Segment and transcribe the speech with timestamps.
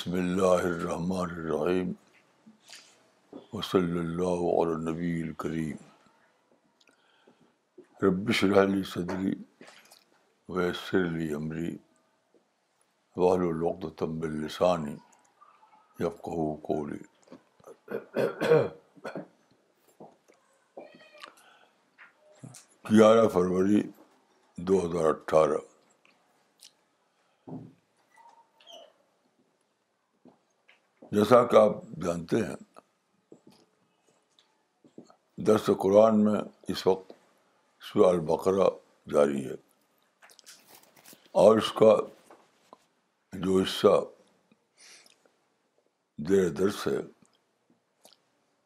[0.00, 1.90] بسم اللہ الرحمن الرحیم
[3.52, 5.82] وصلی اللہ علی نبی الکریم
[8.04, 9.32] رب صرح علی صدری
[10.56, 11.76] ویسر علی عمری
[13.16, 14.96] وحل العقد و السانی
[16.04, 17.02] یاقہ کولی
[22.90, 23.82] گیارہ فروری
[24.68, 25.60] دو ہزار اٹھارہ
[31.16, 32.56] جیسا کہ آپ جانتے ہیں
[35.46, 36.40] درس قرآن میں
[36.72, 37.12] اس وقت
[37.86, 38.68] سورہ البقرہ
[39.12, 39.54] جاری ہے
[41.42, 41.94] اور اس کا
[43.46, 43.96] جو حصہ
[46.28, 46.96] دیر درس ہے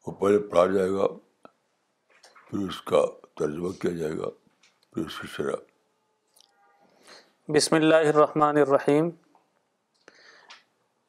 [0.07, 1.07] وہ پہلے پڑھا جائے گا
[2.49, 3.03] پھر اس کا
[3.39, 4.29] ترجمہ کیا جائے گا
[4.93, 5.61] پھر اس کی شرح
[7.59, 9.11] بسم اللہ الرحمن الرحیم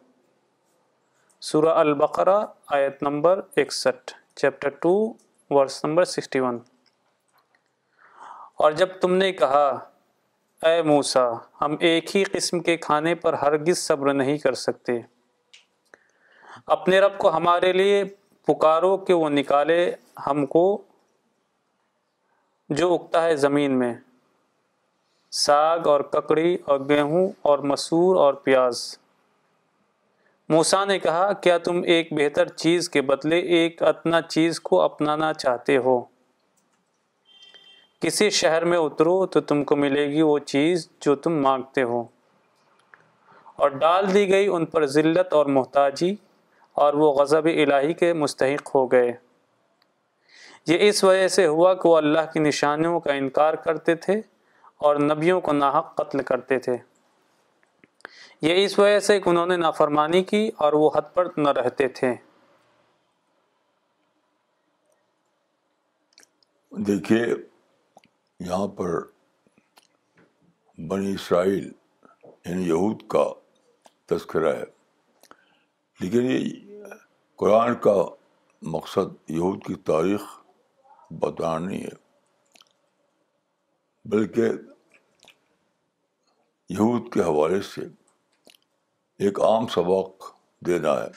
[1.39, 5.16] سورة البقرة آیت نمبر 61 chapter 2
[5.59, 6.59] verse number 61
[8.59, 9.67] اور جب تم نے کہا
[10.67, 11.30] اے موسیٰ
[11.61, 14.99] ہم ایک ہی قسم کے کھانے پر ہرگز صبر نہیں کر سکتے
[16.77, 18.03] اپنے رب کو ہمارے لئے
[18.48, 19.78] پکارو کہ وہ نکالے
[20.26, 20.64] ہم کو
[22.80, 23.94] جو اگتا ہے زمین میں
[25.44, 28.82] ساگ اور ککڑی اور گیہوں اور مسور اور پیاز
[30.50, 35.34] موسا نے کہا کیا تم ایک بہتر چیز کے بدلے ایک اتنا چیز کو اپنانا
[35.34, 36.00] چاہتے ہو
[38.02, 42.04] کسی شہر میں اترو تو تم کو ملے گی وہ چیز جو تم مانگتے ہو
[43.64, 46.16] اور ڈال دی گئی ان پر ذلت اور محتاجی
[46.83, 49.11] اور وہ غضب الہی کے مستحق ہو گئے
[50.67, 54.19] یہ اس وجہ سے ہوا کہ وہ اللہ کی نشانیوں کا انکار کرتے تھے
[54.87, 56.75] اور نبیوں کو ناحق قتل کرتے تھے
[58.47, 61.87] یہ اس وجہ سے کہ انہوں نے نافرمانی کی اور وہ حد پر نہ رہتے
[61.99, 62.13] تھے
[66.87, 67.23] دیکھیے
[68.47, 68.99] یہاں پر
[70.89, 71.71] بنی اسرائیل
[72.45, 73.25] یعنی یہود کا
[74.09, 74.63] تذکرہ ہے
[75.99, 76.63] لیکن یہ
[77.42, 77.94] قرآن کا
[78.73, 80.22] مقصد یہود کی تاریخ
[81.22, 81.96] بتانا نہیں ہے
[84.14, 84.52] بلکہ
[86.73, 87.82] یہود کے حوالے سے
[89.26, 90.30] ایک عام سبق
[90.66, 91.10] دینا ہے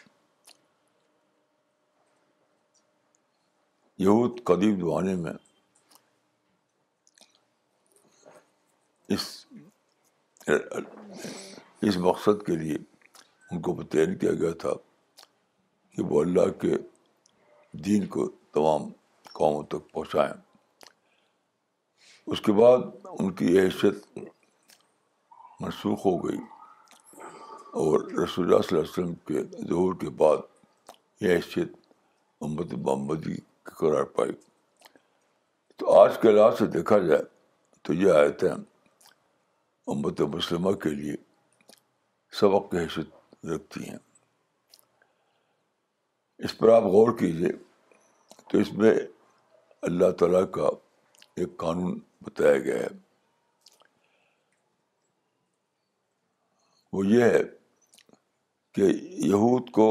[4.05, 5.33] یہود قدیم زمانے میں
[11.83, 12.77] اس مقصد کے لیے
[13.50, 14.73] ان کو متعین کیا گیا تھا
[15.98, 16.75] کہ وہ اللہ کے
[17.86, 18.82] دین کو تمام
[19.38, 20.32] قوموں تک پہنچائیں
[22.32, 22.78] اس کے بعد
[23.19, 24.04] ان کی یہ حیثیت
[25.60, 26.38] منسوخ ہو گئی
[27.82, 30.47] اور رسول اللہ صلی اللہ علیہ وسلم کے ظہور کے بعد
[31.22, 31.72] یہ حیثیت
[32.47, 33.41] امت کی
[33.78, 34.31] قرار پائی
[35.78, 37.22] تو آج کے لحاظ سے دیکھا جائے
[37.82, 38.62] تو یہ آیتم
[39.92, 41.16] امت مسلمہ کے لیے
[42.41, 44.06] سبق کی حیثیت رکھتی ہیں
[46.44, 47.49] اس پر آپ غور کیجیے
[48.50, 48.94] تو اس میں
[49.88, 50.69] اللہ تعالیٰ کا
[51.41, 52.88] ایک قانون بتایا گیا ہے
[56.93, 57.40] وہ یہ ہے
[58.75, 58.82] کہ
[59.29, 59.88] یہود کو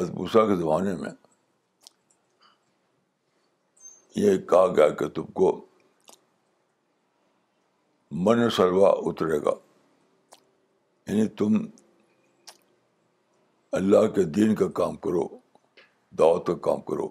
[0.00, 1.10] ازبوسا کے زمانے میں
[4.16, 5.48] یہ کہا گیا کہ تم کو
[8.26, 9.52] من سلوا اترے گا
[11.06, 11.56] یعنی تم
[13.78, 15.26] اللہ کے دین کا کام کرو
[16.18, 17.06] دعوت کا کام کرو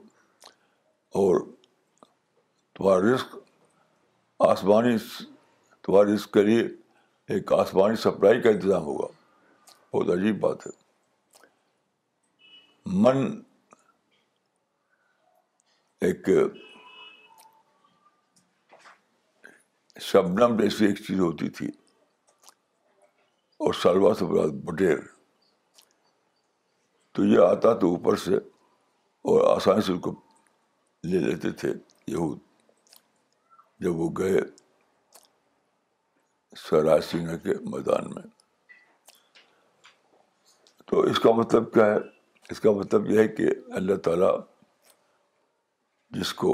[1.22, 1.40] اور
[2.78, 3.36] تمہارا رزق
[4.48, 4.96] آسمانی
[5.86, 6.62] تمہارے رزق کے لیے
[7.36, 9.08] ایک آسمانی سپلائی کا انتظام ہوگا
[9.94, 10.72] بہت عجیب بات ہے
[13.04, 13.24] من
[16.06, 16.30] ایک
[20.12, 21.68] شبنم جیسی ایک چیز ہوتی تھی
[23.66, 24.34] اور سے سب
[24.66, 24.98] بٹیر
[27.16, 28.36] تو یہ آتا تو اوپر سے
[29.32, 30.12] اور آسانی سے ان کو
[31.12, 31.70] لے لیتے تھے
[32.12, 32.40] یہود
[33.84, 34.40] جب وہ گئے
[36.64, 38.24] سرائے سینا کے میدان میں
[40.92, 41.96] تو اس کا مطلب کیا ہے
[42.52, 43.48] اس کا مطلب یہ ہے کہ
[43.82, 44.32] اللہ تعالیٰ
[46.20, 46.52] جس کو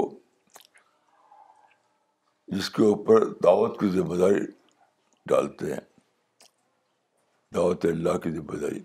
[2.56, 4.44] جس کے اوپر دعوت کی ذمہ داری
[5.34, 5.80] ڈالتے ہیں
[7.54, 8.80] دعوت اللہ کی ذمہ داری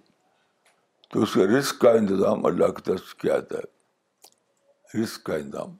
[1.10, 5.36] تو اس کے رسک کا انتظام اللہ کی طرف سے کیا آتا ہے رسک کا
[5.36, 5.76] انتظام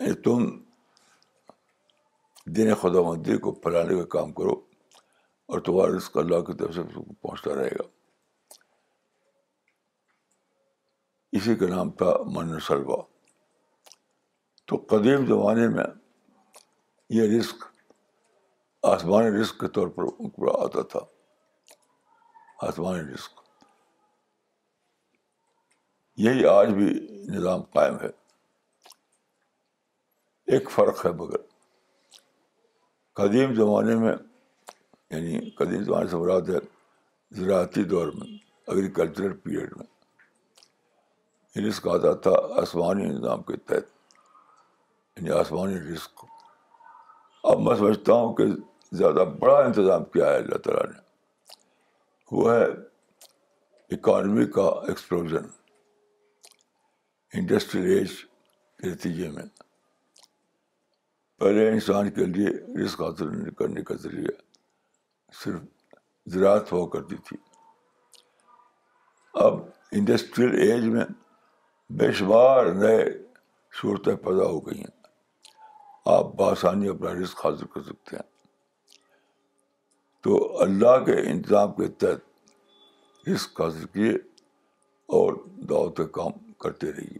[0.00, 0.46] یعنی تم
[2.56, 4.52] دین خدا مندی کو پھیلانے کا کام کرو
[5.52, 6.80] اور تمہارا رزق اللہ کی طرف سے
[7.20, 7.86] پہنچتا رہے گا
[11.38, 13.02] اسی کا نام تھا من سلوا
[14.68, 15.84] تو قدیم زمانے میں
[17.18, 17.64] یہ رزق
[18.92, 20.02] آسمان رزق کے طور پر
[20.62, 21.00] آتا تھا
[22.68, 23.38] آسمان رزق
[26.22, 26.86] یہی آج بھی
[27.34, 28.06] نظام قائم ہے
[30.54, 31.36] ایک فرق ہے مگر
[33.22, 36.58] قدیم زمانے میں یعنی قدیم زمانے سے مراد ہے
[37.40, 38.28] زراعتی دور میں
[38.66, 44.18] ایگریکلچرل پیریڈ میں رزق یعنی آتا تھا آسمانی نظام کے تحت
[45.18, 46.24] یعنی آسمانی رزق
[47.52, 48.44] اب میں سمجھتا ہوں کہ
[48.96, 51.08] زیادہ بڑا انتظام کیا ہے اللہ تعالیٰ نے
[52.30, 52.64] وہ ہے
[53.94, 55.46] اکانومی کا ایکسپلوژن
[57.38, 58.10] انڈسٹریل ایج
[58.80, 59.42] کے نتیجے میں
[61.40, 62.48] پہلے انسان کے لیے
[62.82, 64.36] رزق حاصل کرنے کا ذریعہ
[65.42, 65.62] صرف
[66.34, 67.36] زراعت ہوا کرتی تھی
[69.46, 69.58] اب
[69.98, 71.04] انڈسٹریل ایج میں
[71.98, 73.04] بے شمار نئے
[73.80, 74.98] صورتیں پیدا ہو گئی ہیں
[76.16, 78.28] آپ بآسانی اپنا رزق حاصل کر سکتے ہیں
[80.22, 84.10] تو اللہ کے انتظام کے تحت اس قصیے
[85.18, 85.32] اور
[85.70, 86.32] دعوت کام
[86.64, 87.18] کرتے رہیے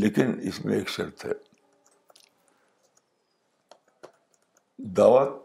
[0.00, 1.32] لیکن اس میں ایک شرط ہے
[4.96, 5.40] دعوت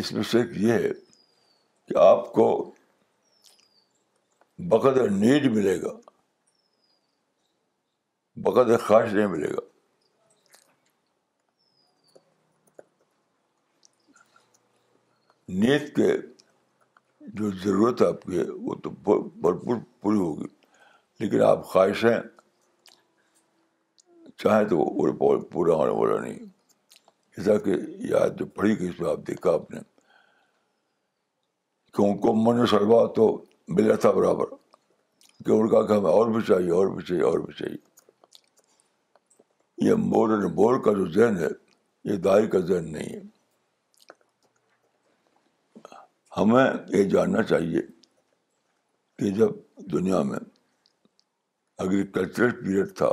[0.00, 0.88] اس میں شرط یہ ہے
[1.88, 2.46] کہ آپ کو
[4.68, 5.92] بقد نیڈ ملے گا
[8.48, 9.67] بقد خواہش نہیں ملے گا
[15.48, 16.08] نیت کے
[17.40, 20.46] جو ضرورت ہے آپ کی وہ تو بھرپور پوری ہوگی
[21.20, 22.18] لیکن آپ خواہشیں
[24.42, 26.38] چاہیں تو وہ پورا ہونے والا نہیں
[27.36, 27.74] جیسا کہ
[28.10, 29.80] یاد جو پڑھی گئی اس میں آپ دیکھا آپ نے
[31.96, 33.26] کیوں کو من و شروع تو
[33.76, 34.50] ملا تھا برابر
[35.46, 37.76] کہ ان کا کہ ہمیں اور بھی چاہیے اور بھی چاہیے اور بھی چاہیے
[39.88, 41.48] یہ اینڈ بور کا جو ذہن ہے
[42.12, 43.20] یہ دائی کا ذہن نہیں ہے
[46.38, 47.80] ہمیں یہ جاننا چاہیے
[49.18, 49.54] کہ جب
[49.92, 50.38] دنیا میں
[51.84, 53.08] اگریکلچرل پیریڈ تھا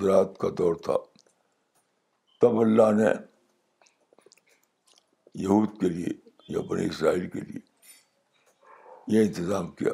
[0.00, 0.96] زراعت کا دور تھا
[2.40, 3.08] تب اللہ نے
[5.46, 6.14] یہود کے لیے
[6.54, 7.60] یا بنی اسرائیل کے لیے
[9.14, 9.92] یہ انتظام کیا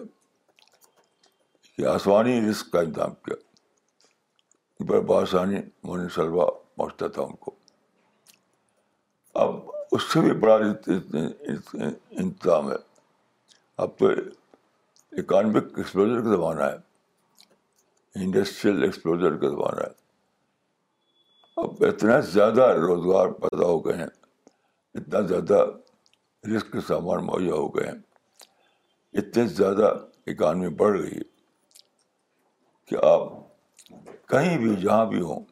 [1.77, 3.37] کہ آسمانی رزق کا انتظام کیا
[4.91, 7.55] بڑے بآسانی مون شلوا پہنچتا تھا ان کو
[9.47, 9.57] اب
[9.95, 10.55] اس سے بھی بڑا
[12.11, 12.77] انتظام ہے
[13.83, 14.09] اب تو
[15.21, 16.77] اکانمک ایکسپلوجر کا زمانہ ہے
[18.25, 19.97] انڈسٹریل ایکسپلوجر کا زمانہ ہے
[21.65, 24.07] اب اتنا زیادہ روزگار پیدا ہو گئے ہیں
[25.01, 25.65] اتنا زیادہ
[26.55, 27.99] رسک کے سامان مہیا ہو گئے ہیں
[29.21, 29.93] اتنے زیادہ
[30.33, 31.27] اکانمی بڑھ گئی ہے
[32.89, 33.33] کہ آپ
[34.31, 35.45] کہیں بھی جہاں بھی ہوں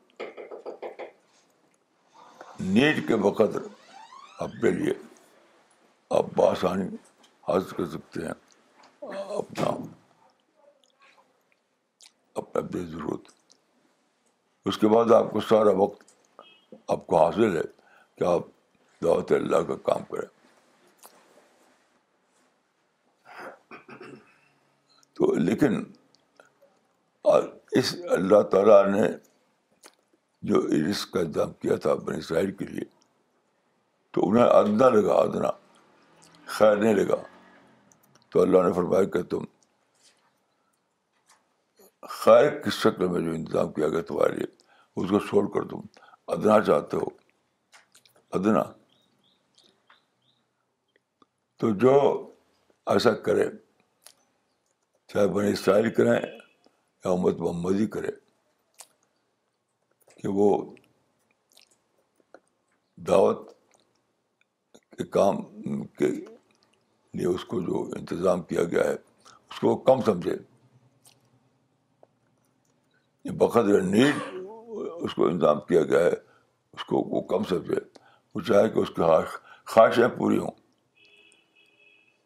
[2.74, 3.62] نیٹ کے بقدر
[4.44, 4.92] اپنے لیے
[6.16, 6.86] آپ بآسانی
[7.48, 8.32] حاصل کر سکتے ہیں
[9.36, 9.66] اپنا
[12.40, 13.28] اپنا بے ضرورت
[14.68, 16.12] اس کے بعد آپ کو سارا وقت
[16.94, 17.62] آپ کو حاصل ہے
[18.18, 18.42] کہ آپ
[19.04, 20.34] دعوت اللہ کا کام کریں
[25.16, 25.82] تو لیکن
[27.78, 29.06] اس اللہ تعالیٰ نے
[30.50, 32.94] جو رسک کا انتظام کیا تھا اپنے اسرائیل کے لیے
[34.16, 35.48] تو انہیں ادنا لگا ادنا
[36.58, 37.16] خیر نہیں لگا
[38.32, 39.42] تو اللہ نے فرمایا کہ تم
[42.20, 44.46] خیر کس شکل میں جو انتظام کیا گیا تمہارے لیے
[45.00, 45.80] اس کو چھوڑ کر تم
[46.34, 47.06] ادنا چاہتے ہو
[48.38, 48.62] ادنا
[51.60, 51.94] تو جو
[52.92, 53.44] ایسا کرے
[55.12, 58.10] چاہے بنے اسرائیل کریں یا امت محمدی کرے
[60.20, 60.48] کہ وہ
[63.08, 63.55] دعوت
[65.04, 65.36] کام
[65.98, 70.36] کے لیے اس کو جو انتظام کیا گیا ہے اس کو کم سمجھے
[73.38, 74.16] بقدر نیڈ
[75.04, 77.76] اس کو انتظام کیا گیا ہے اس کو وہ کم سمجھے
[78.34, 79.02] وہ چاہے کہ اس کی
[79.72, 80.50] خواہشیں پوری ہوں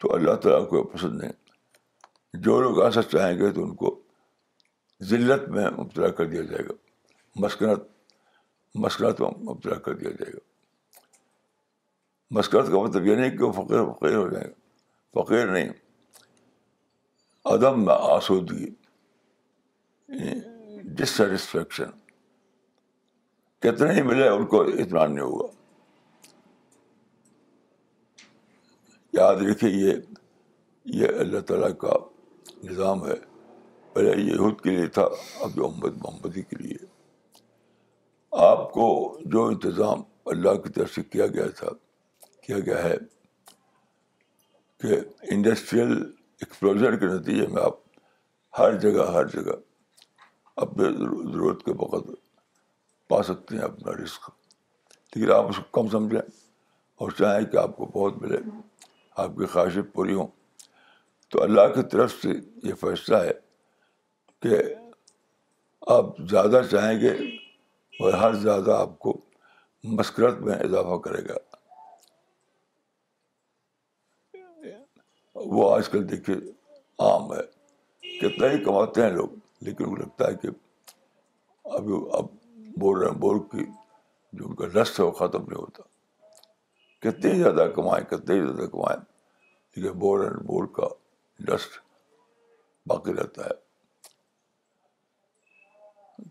[0.00, 1.31] تو اللہ تعالیٰ کو پسند نہیں
[2.43, 3.99] جو لوگ ایسا چاہیں گے تو ان کو
[5.11, 6.75] ذلت میں مبتلا کر دیا جائے گا
[7.41, 7.83] مسکنت
[8.85, 10.39] مسکنت میں مبتلا کر دیا جائے گا
[12.37, 14.49] مسکرت کا مطلب یہ نہیں کہ وہ فقیر فقیر ہو جائیں
[15.15, 15.69] فقیر نہیں
[17.53, 18.67] عدم آسودگی
[20.99, 21.91] ڈسٹسفیکشن
[23.63, 25.47] کتنے ہی ملے ان کو اطمینان نہیں ہوگا
[29.19, 29.93] یاد رکھیے یہ
[31.01, 31.93] یہ اللہ تعالیٰ کا
[32.71, 33.15] نظام ہے
[33.93, 35.03] پہلے یہود کے لیے تھا
[35.45, 36.87] اب جو محمد محمدی کے لیے
[38.47, 38.89] آپ کو
[39.33, 40.03] جو انتظام
[40.35, 41.69] اللہ کی طرف سے کیا گیا تھا
[42.50, 42.95] کیا گیا ہے
[44.83, 44.97] کہ
[45.35, 47.75] انڈسٹریل ایکسپلوجر کے نتیجے میں آپ
[48.59, 49.52] ہر جگہ ہر جگہ
[50.64, 52.09] اپنے ضرورت کے وقت
[53.11, 54.28] پا سکتے ہیں اپنا رسک
[55.14, 58.37] لیکن آپ اس کو کم سمجھیں اور چاہیں کہ آپ کو بہت ملے
[59.25, 60.26] آپ کی خواہشیں پوری ہوں
[61.33, 62.33] تو اللہ کی طرف سے
[62.69, 63.33] یہ فیصلہ ہے
[64.42, 64.57] کہ
[65.99, 67.11] آپ زیادہ چاہیں گے
[68.02, 69.16] اور ہر زیادہ آپ کو
[69.99, 71.37] مسکرت میں اضافہ کرے گا
[75.49, 76.35] وہ آج کل دیکھیے
[77.05, 77.43] عام ہے
[78.21, 79.29] کتنا ہی کماتے ہیں لوگ
[79.65, 80.49] لیکن وہ لگتا ہے کہ
[81.77, 82.27] ابھی اب
[82.81, 83.65] بول رہے ہیں بول کی
[84.39, 85.83] جو ان کا رس ہے وہ ختم نہیں ہوتا
[87.07, 89.01] کتنے زیادہ کمائیں کتنے ہی زیادہ کمائیں
[89.77, 90.89] لیکن بور اینڈ بور کا
[91.53, 91.79] ڈسٹ
[92.89, 93.55] باقی رہتا ہے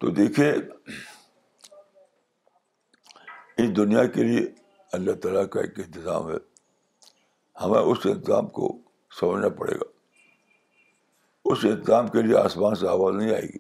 [0.02, 0.52] تو دیکھیے
[3.58, 4.46] اس دنیا کے لیے
[4.98, 6.36] اللہ تعالیٰ کا ایک انتظام ہے
[7.64, 8.70] ہمیں اس انتظام کو
[9.20, 9.86] سمجھنا پڑے گا
[11.52, 13.60] اس اقدام کے لیے آسمان سے آواز نہیں آئے گی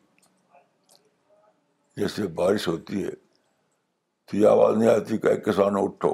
[2.02, 3.10] جیسے بارش ہوتی ہے
[4.28, 6.14] تو یہ آواز نہیں آتی کہ کسان اٹھو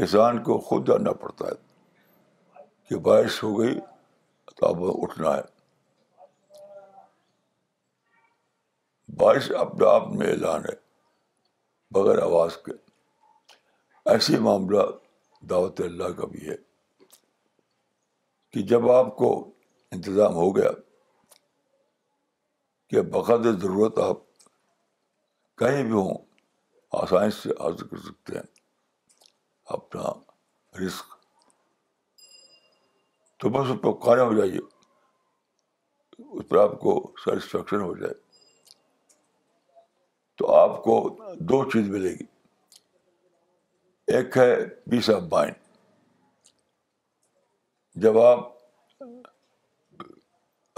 [0.00, 3.78] کسان کو خود جاننا پڑتا ہے کہ بارش ہو گئی
[4.56, 5.52] تو اب اٹھنا ہے
[9.22, 10.74] بارش اپنے آپ میں اعلان ہے
[11.94, 12.72] بغیر آواز کے
[14.12, 14.86] ایسے معاملہ
[15.50, 16.56] دعوت اللہ کا بھی ہے
[18.54, 19.28] کہ جب آپ کو
[19.92, 20.68] انتظام ہو گیا
[22.90, 24.18] کہ بقد ضرورت آپ
[25.58, 26.14] کہیں بھی ہوں
[27.00, 28.42] آسانی سے حاصل کر سکتے ہیں
[29.78, 30.12] اپنا
[30.82, 31.14] رسک
[33.42, 34.60] تو بس اس پر قائم ہو جائیے
[36.26, 36.94] اس پر آپ کو
[37.24, 38.14] سیٹسفیکشن ہو جائے
[40.38, 40.96] تو آپ کو
[41.52, 42.26] دو چیز ملے گی
[44.16, 44.50] ایک ہے
[44.90, 45.62] پیس آف مائنڈ
[48.02, 48.46] جب آپ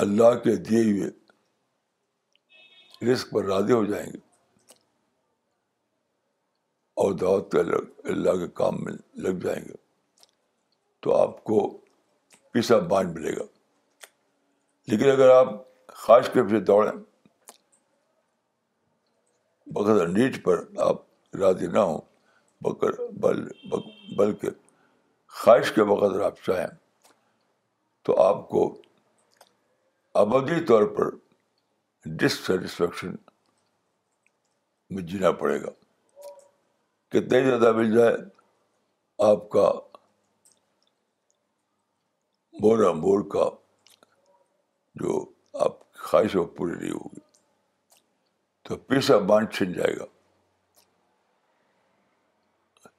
[0.05, 1.11] اللہ کے دیے ہوئے
[3.13, 4.19] رسک پر راضی ہو جائیں گے
[7.05, 7.59] اور دعوت کے
[8.09, 8.93] اللہ کے کام میں
[9.29, 9.75] لگ جائیں گے
[11.03, 11.61] تو آپ کو
[12.53, 13.45] پیسا بانٹ ملے گا
[14.91, 15.53] لیکن اگر آپ
[16.05, 16.93] خواہش کے پیچھے دوڑیں
[19.77, 21.05] بغیر نیٹ پر آپ
[21.41, 22.01] راضی نہ ہوں
[22.65, 23.47] بکر بل
[24.19, 24.49] بلکہ
[25.43, 26.67] خواہش کے بغیر آپ چاہیں
[28.07, 28.61] تو آپ کو
[30.21, 31.09] ابدی طور پر
[32.19, 33.15] ڈسٹسفیکشن
[34.95, 35.71] میں جینا پڑے گا
[37.13, 38.15] کتنے زیادہ مل جائے
[39.31, 39.65] آپ کا
[42.61, 43.49] مور امور کا
[45.03, 45.19] جو
[45.65, 47.21] آپ کی خواہش وہ پوری نہیں ہوگی
[48.69, 50.05] تو پیسا باندھ چھن جائے گا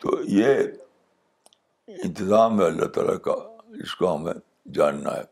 [0.02, 0.54] تو یہ
[2.04, 3.34] انتظام ہے اللہ تعالیٰ کا
[3.86, 4.34] اس کو ہمیں
[4.76, 5.24] جاننا ہے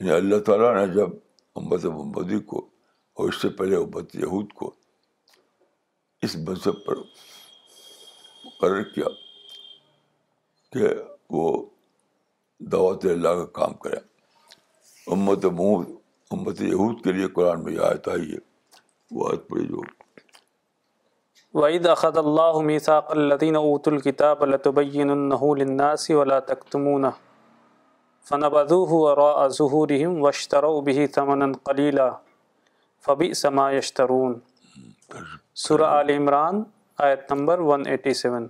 [0.00, 1.14] یعنی اللہ تعالیٰ نے جب
[1.60, 2.60] امت محمدی کو
[3.18, 4.74] اور اس سے پہلے امت یہود کو
[6.26, 6.96] اس مذہب پر
[8.44, 9.08] مقرر کیا
[10.72, 10.94] کہ
[11.36, 11.50] وہ
[12.72, 14.00] دعوت اللہ کا کام کریں
[15.16, 15.86] امت مود
[16.36, 18.38] امت یہود کے لیے قرآن میں یہ آیت آئی ہے
[19.18, 19.82] وہ آیت پڑی جو
[21.58, 22.88] وعید اخد اللہ
[23.60, 26.14] اوت الکتاب لطبین النح الناسی
[26.50, 27.06] تختمون
[28.30, 31.56] فنبذوه فن ظهورهم واشتروا به بحی سمن
[33.06, 34.36] فبئس فبی یشترون
[35.64, 36.62] سر آل عمران
[37.08, 38.46] آیت نمبر ون ایٹی سیون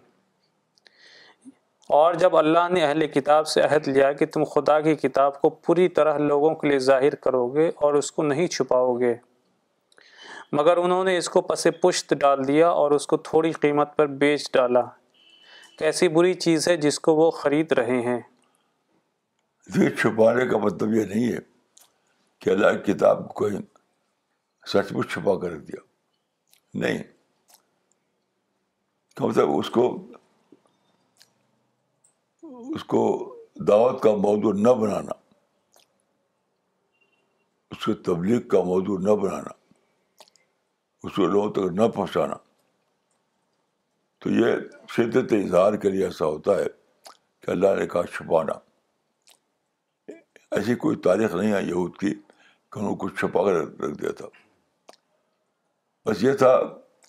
[2.01, 5.51] اور جب اللہ نے اہل کتاب سے عہد لیا کہ تم خدا کی کتاب کو
[5.69, 9.15] پوری طرح لوگوں کے لیے ظاہر کرو گے اور اس کو نہیں چھپاؤ گے
[10.57, 14.07] مگر انہوں نے اس کو پس پشت ڈال دیا اور اس کو تھوڑی قیمت پر
[14.23, 14.81] بیچ ڈالا
[15.79, 18.19] کیسی بری چیز ہے جس کو وہ خرید رہے ہیں
[19.79, 21.39] یہ چھپانے کا مطلب یہ نہیں ہے
[22.41, 23.49] کہ اللہ کتاب کو
[24.73, 25.81] سچ مچ چھپا کر دیا
[26.85, 27.03] نہیں
[29.21, 29.87] مطلب اس کو
[32.75, 33.03] اس کو
[33.69, 35.13] دعوت کا موضوع نہ بنانا
[37.71, 39.57] اس کو تبلیغ کا موضوع نہ بنانا
[41.05, 42.35] اس کو لوگوں تک نہ پہنچانا
[44.21, 44.55] تو یہ
[44.97, 46.65] شدت اظہار کے لیے ایسا ہوتا ہے
[47.43, 48.53] کہ اللہ نے کہا چھپانا
[50.57, 52.15] ایسی کوئی تاریخ نہیں ہے یہود کی
[52.73, 53.53] کہ انہوں کو چھپا کر
[53.85, 54.27] رکھ دیا تھا
[56.07, 56.53] بس یہ تھا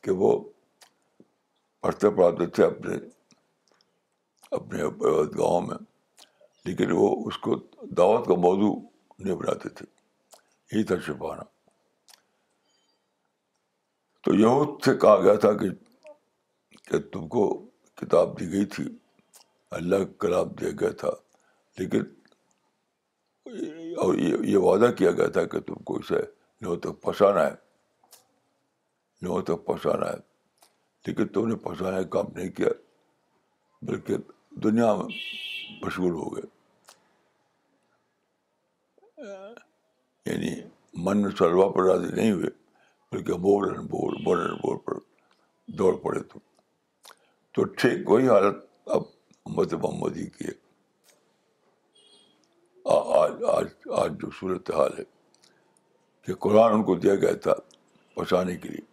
[0.03, 0.31] کہ وہ
[1.81, 2.97] پڑھتے پڑھاتے تھے اپنے
[4.85, 4.89] اپنے
[5.37, 5.77] گاؤں میں
[6.65, 7.55] لیکن وہ اس کو
[7.97, 8.75] دعوت کا موضوع
[9.19, 9.85] نہیں بناتے تھے
[10.71, 11.43] یہی تھا چھپانا
[14.23, 15.69] تو یہود سے کہا گیا تھا کہ
[16.89, 17.41] کہ تم کو
[18.01, 18.83] کتاب دی گئی تھی
[19.79, 21.09] اللہ کا کلام دیا گیا تھا
[21.79, 22.03] لیکن
[24.03, 24.15] اور
[24.47, 26.19] یہ وعدہ کیا گیا تھا کہ تم کو اسے
[26.61, 27.53] لوگوں تک پہنچانا ہے
[29.21, 30.17] لوگوں تک پہنچانا ہے
[31.07, 32.69] لیکن تم نے پہنچانا کام نہیں کیا
[33.89, 34.17] بلکہ
[34.63, 35.15] دنیا میں
[35.85, 36.57] مشغول ہو گئے
[40.31, 40.55] یعنی
[41.05, 42.49] من میں راضی نہیں ہوئے
[43.11, 43.37] بلکہ
[45.77, 46.39] دوڑ پڑے تو
[47.53, 48.57] تو ٹھیک وہی حالت
[48.95, 49.03] اب
[49.47, 50.51] امت محمدی کی ہے
[53.19, 53.67] آج آج
[54.01, 55.03] آج جو صورت حال ہے
[56.25, 57.53] کہ قرآن ان کو دیا گیا تھا
[58.15, 58.85] پہنچانے کے لیے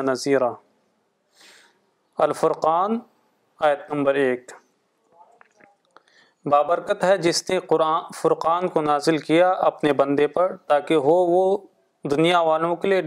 [0.09, 0.53] نذيرا
[2.23, 2.97] الفرقان
[3.65, 4.51] آیت نمبر ایک
[6.51, 11.43] بابرکت ہے جس نے قرآن فرقان کو نازل کیا اپنے بندے پر تاکہ ہو وہ
[12.11, 13.01] دنیا والوں کے لیے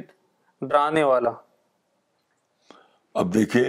[0.69, 1.31] ڈرانے والا
[3.23, 3.63] اب دیکھیے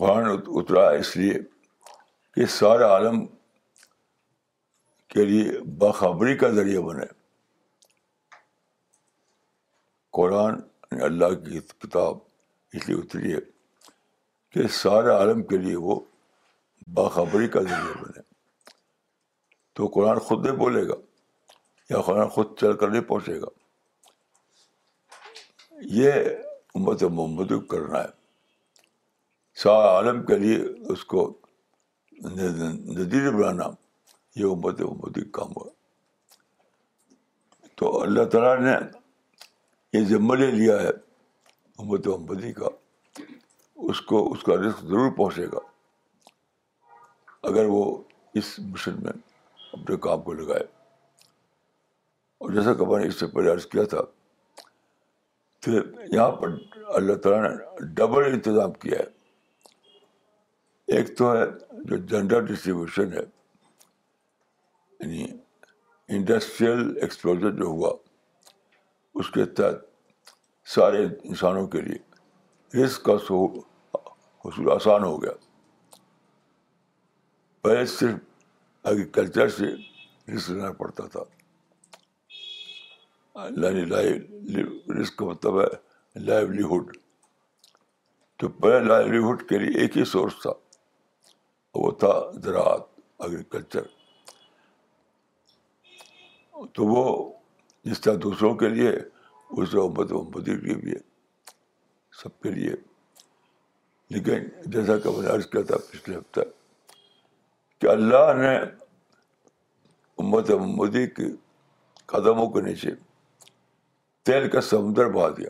[0.00, 1.34] قرآن اترا اس لیے
[2.34, 3.24] کہ سارا عالم
[5.14, 7.06] کے لیے باخبری کا ذریعہ بنے
[10.20, 10.60] قرآن
[11.10, 12.18] اللہ کی کتاب
[12.76, 13.38] اس لیے اتری ہے
[14.52, 15.98] کہ سارے عالم کے لیے وہ
[16.94, 18.20] باخبری کا ذریعہ بنے
[19.76, 20.94] تو قرآن خود نہیں بولے گا
[21.90, 23.48] یا قرآن خود چل کر نہیں پہنچے گا
[25.98, 26.12] یہ
[26.78, 28.08] امت محمد کرنا ہے
[29.62, 30.56] سارے عالم کے لیے
[30.92, 31.22] اس کو
[32.22, 33.68] نظیر بنانا
[34.40, 35.68] یہ امت محمد کام ہوا
[37.78, 38.74] تو اللہ تعالیٰ نے
[39.98, 42.68] یہ ذمہ لے لیا ہے امت محمدی کا
[43.88, 45.58] اس کو اس کا رسک ضرور پہنچے گا
[47.48, 47.84] اگر وہ
[48.40, 49.12] اس مشن میں
[49.78, 50.64] اپنے کام کو لگائے
[52.42, 54.00] اور جیسا کہ میں نے اس سے پہلے عرض کیا تھا
[55.64, 55.70] کہ
[56.12, 56.54] یہاں پر
[56.98, 61.44] اللہ تعالیٰ نے ڈبل انتظام کیا ہے ایک تو ہے
[61.90, 63.24] جو جنڈر ڈسٹریبیوشن ہے
[65.00, 65.24] یعنی
[66.16, 67.92] انڈسٹریل ایکسپلوجر جو ہوا
[69.20, 70.32] اس کے تحت
[70.76, 73.16] سارے انسانوں کے لیے رسک کا
[74.44, 75.30] حصول آسان ہو گیا
[77.62, 78.18] پہلے صرف
[78.88, 79.66] ایگریکلچر سے
[80.34, 81.22] رسک لینا پڑتا تھا
[85.00, 85.66] رسک کا مطلب ہے
[86.26, 86.96] لائیولیہڈ
[88.38, 90.52] تو پہلے لائیولیہڈ کے لیے ایک ہی سورس تھا
[91.80, 92.12] وہ تھا
[92.44, 92.82] زراعت
[93.18, 93.98] ایگریکلچر
[96.74, 97.04] تو وہ
[97.90, 100.98] جس طرح دوسروں کے لیے اس طرح محمدی کے لیے
[102.22, 102.74] سب کے لیے
[104.14, 106.40] لیکن جیسا کہ میں عرض کیا تھا پچھلے ہفتہ
[107.80, 108.54] کہ اللہ نے
[110.22, 111.26] امت مودی کے
[112.12, 112.90] قدموں کے نیچے
[114.28, 115.48] تیل کا سمندر بہا دیا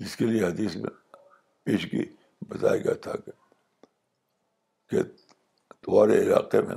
[0.00, 0.90] جس کے لیے حدیث میں
[1.64, 2.02] پیش کی
[2.48, 3.12] بتایا گیا تھا
[4.90, 6.76] کہ تمہارے علاقے میں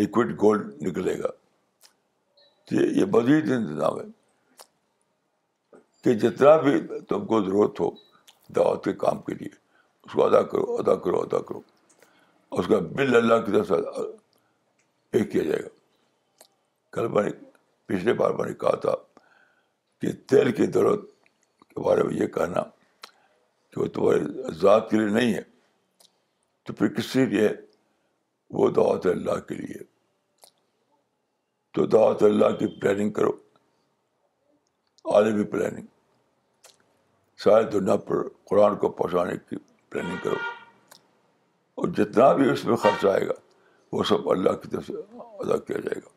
[0.00, 1.28] لکوڈ گولڈ نکلے گا
[2.74, 4.04] یہ مزید انتظام ہے
[6.04, 7.88] کہ جتنا بھی تم کو ضرورت ہو
[8.56, 9.48] دعوت کے کام کے لیے
[10.04, 11.60] اس کو ادا کرو ادا کرو ادا کرو
[12.58, 13.74] اس کا بل اللہ کی طرف سے
[15.10, 15.68] پے کیا جائے گا
[16.92, 17.30] کل میں نے
[17.86, 18.94] پچھلے بار میں نے کہا تھا
[20.00, 21.04] کہ تیل کی ضرورت
[21.68, 25.42] کے بارے میں یہ کہنا کہ وہ تمہارے ذات کے لیے نہیں ہے
[26.66, 27.48] تو پھر کسی لیے
[28.58, 29.82] وہ دعوت اللہ کے لیے
[31.74, 33.32] تو دعوت اللہ کی پلاننگ کرو
[35.16, 35.86] آلے پلاننگ
[37.42, 38.16] ساری دنیا پر
[38.48, 39.56] قرآن کو پہنچانے کی
[39.90, 40.36] پلاننگ کرو
[41.78, 43.32] اور جتنا بھی اس میں خرچ آئے گا
[43.92, 44.92] وہ سب اللہ کی طرف سے
[45.44, 46.10] ادا کیا جائے گا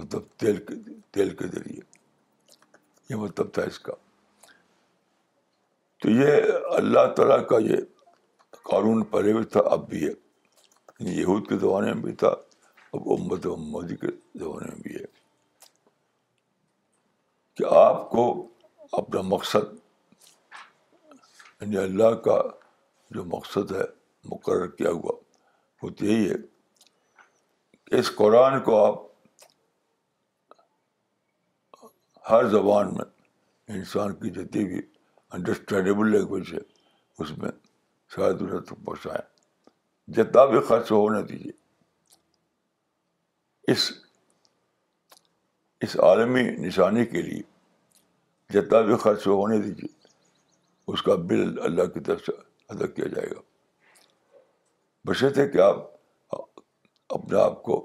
[0.00, 0.74] مطلب تیل کے
[1.18, 1.80] تیل کے ذریعے
[3.10, 3.92] یہ مطلب تھا اس کا
[6.02, 11.48] تو یہ اللہ تعالیٰ کا یہ قانون پہلے بھی تھا اب بھی ہے یعنی یہود
[11.48, 12.34] کے زمانے میں بھی تھا
[12.98, 15.04] اب امت مودی کے زمانے میں بھی ہے
[17.56, 18.24] کہ آپ کو
[18.98, 19.72] اپنا مقصد
[21.60, 22.38] یعنی اللہ کا
[23.14, 23.84] جو مقصد ہے
[24.30, 25.16] مقرر کیا ہوا
[25.82, 26.34] وہ تو یہی ہے
[27.86, 29.02] کہ اس قرآن کو آپ
[32.30, 33.04] ہر زبان میں
[33.76, 34.80] انسان کی جتنی بھی
[35.36, 36.58] انڈرسٹینڈیبل لینگویج ہے
[37.22, 37.50] اس میں
[38.14, 41.52] شاید دنیا تک پہنچائیں جتنا بھی خرچ ہو نہ دیجیے
[45.80, 47.42] اس عالمی نشانی کے لیے
[48.52, 49.92] جتنا بھی خرچ ہونے دیجیے
[50.92, 52.32] اس کا بل اللہ کی طرف سے
[52.72, 53.40] ادا کیا جائے گا
[55.08, 55.92] بشرط ہے کہ آپ
[57.16, 57.76] اپنے آپ کو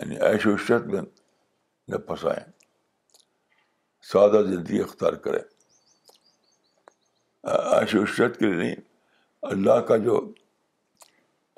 [0.00, 1.02] یعنی و عشرت میں
[1.88, 2.44] نہ پھنسائیں
[4.12, 5.42] سادہ زندگی اختیار کریں
[7.44, 8.74] و عشرت کے لیے نہیں
[9.50, 10.20] اللہ کا جو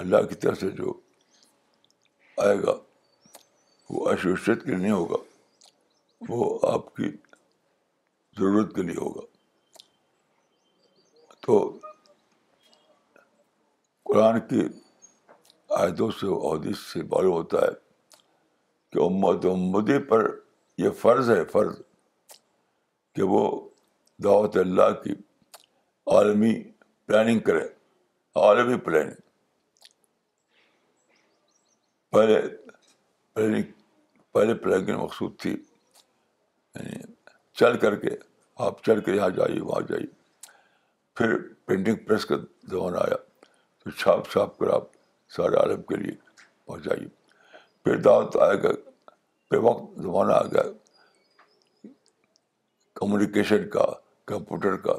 [0.03, 0.93] اللہ کی طرف سے جو
[2.47, 2.75] آئے گا
[3.91, 5.17] وہ و عشرت کے لیے نہیں ہوگا
[6.29, 7.09] وہ آپ کی
[8.39, 9.21] ضرورت کے لیے ہوگا
[11.47, 11.59] تو
[14.11, 14.61] قرآن کی
[15.79, 17.73] عائدوں سے عہد سے معلوم ہوتا ہے
[18.93, 20.29] کہ امت امدی پر
[20.79, 21.81] یہ فرض ہے فرض
[23.15, 23.43] کہ وہ
[24.25, 25.13] دعوت اللہ کی
[26.15, 26.53] عالمی
[27.07, 27.65] پلاننگ کرے
[28.45, 29.21] عالمی پلاننگ
[32.13, 32.41] پہلے
[33.35, 33.73] پلاننگ
[34.33, 35.57] پہلے پلاننگ مقصود تھی
[37.61, 38.09] چل کر کے
[38.65, 40.07] آپ چل کے یہاں جائیے وہاں جائیے
[41.17, 41.31] پھر
[41.67, 42.37] پرنٹنگ پریس کا
[42.71, 44.85] زمانہ آیا تو چھاپ چھاپ کر آپ
[45.37, 46.15] سارے عالم کے لیے
[46.67, 47.09] پہنچائیے
[47.85, 48.71] پھر دعوت آئے گا
[49.49, 50.63] پھر وقت زمانہ آ گیا
[53.01, 53.85] کمیونیکیشن کا
[54.33, 54.93] کمپیوٹر کا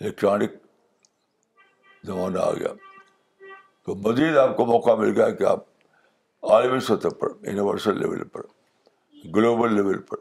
[0.00, 0.52] الیکٹرانک
[2.10, 2.72] زمانہ آ گیا
[3.86, 5.62] تو مزید آپ کو موقع مل گیا کہ آپ
[6.52, 8.42] عالمی سطح پر یونیورسل لیول پر
[9.36, 10.18] گلوبل لیول پر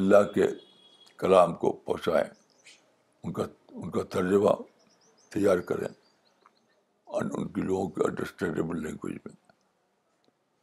[0.00, 0.46] اللہ کے
[1.18, 2.26] کلام کو پہنچائیں
[3.24, 3.44] ان کا
[3.82, 4.50] ان کا ترجمہ
[5.32, 5.86] تیار کریں
[7.14, 9.34] اور ان کے لوگوں کے انڈرسٹینڈیبل لینگویج میں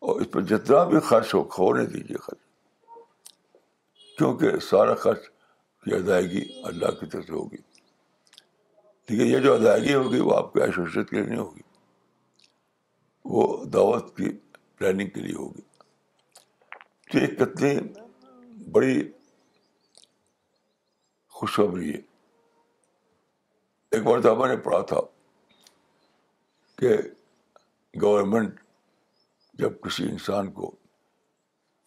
[0.09, 5.25] اور اس پہ جتنا بھی خرچ ہو کھونے دیجیے خرچ کیونکہ سارا خرچ
[5.85, 6.41] کی ادائیگی
[6.71, 7.57] اللہ کی طرف سے ہوگی
[9.09, 11.67] لیکن یہ جو ادائیگی ہوگی وہ آپ کے ایشوسیت کے لیے نہیں ہوگی
[13.35, 14.29] وہ دعوت کی
[14.77, 15.65] پلاننگ کے لیے ہوگی
[17.11, 17.75] تو یہ کتنی
[18.77, 18.95] بڑی
[21.39, 21.99] خوشخبری ہے
[23.97, 24.99] ایک بار نے پڑھا تھا
[26.79, 26.89] کہ
[28.01, 28.59] گورنمنٹ
[29.59, 30.71] جب کسی انسان کو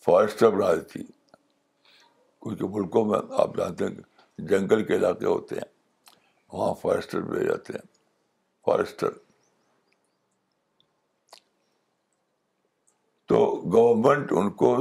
[0.04, 1.02] فارسٹر بنا دیتی
[2.70, 5.70] ملکوں میں آپ جانتے ہیں جنگل کے علاقے ہوتے ہیں
[6.52, 7.86] وہاں فارسٹر بھی جاتے ہیں
[8.66, 9.10] فارسٹر
[13.32, 13.38] تو
[13.72, 14.74] گورنمنٹ ان کو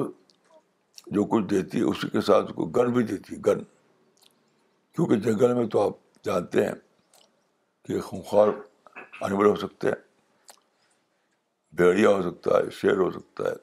[1.18, 3.64] جو کچھ دیتی اسی کے ساتھ اس کو گن بھی دیتی گن
[4.96, 6.74] کیونکہ جنگل میں تو آپ جانتے ہیں
[7.86, 8.48] کہ خونخوار
[9.32, 9.96] ہو سکتے ہیں
[11.80, 13.54] بھیڑیا ہو سکتا ہے شیر ہو سکتا ہے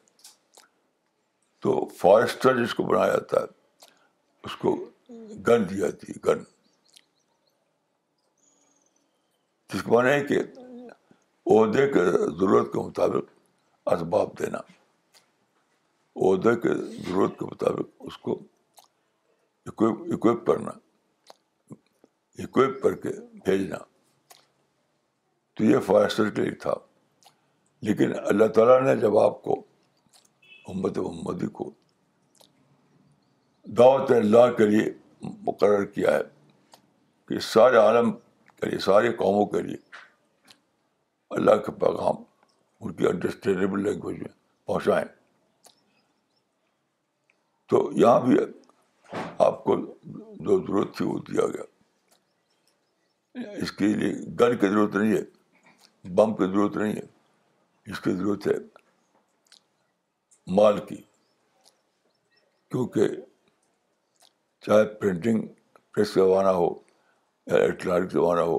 [1.62, 3.90] تو فارسٹر جس کو بنایا جاتا ہے
[4.48, 4.74] اس کو
[5.46, 6.42] گن دی جاتی ہے گن
[9.72, 14.58] جس کو مانے کہ عہدے کے ضرورت کے مطابق اسباب دینا
[16.28, 16.74] عہدے کے
[17.08, 18.38] ضرورت کے مطابق اس کو
[19.72, 20.70] اکوپ کرنا
[22.38, 23.08] اکویپ کر کے
[23.44, 23.76] بھیجنا
[25.56, 26.72] تو یہ فارسٹر کے لیے تھا
[27.86, 29.58] لیکن اللہ تعالیٰ نے جب آپ کو
[30.70, 31.70] امت محمدی کو
[33.78, 34.88] دعوت اللہ کے لیے
[35.46, 36.20] مقرر کیا ہے
[37.28, 38.10] کہ سارے عالم
[38.60, 39.76] کے لیے سارے قوموں کے لیے
[41.36, 42.22] اللہ کے پیغام
[42.80, 44.32] ان کی انڈرسٹینڈیبل لینگویج میں
[44.66, 45.04] پہنچائیں
[47.70, 48.38] تو یہاں بھی
[49.48, 51.70] آپ کو جو ضرورت تھی وہ دیا گیا
[53.62, 57.02] اس کے لیے جی گن کی ضرورت نہیں ہے بم کی ضرورت نہیں ہے
[57.90, 58.52] اس کی ضرورت ہے
[60.56, 60.96] مال کی
[62.70, 63.08] کیونکہ
[64.66, 65.40] چاہے پرنٹنگ
[65.94, 66.68] پریس زمانہ ہو
[67.50, 68.58] یا الیکٹرانک زمانہ ہو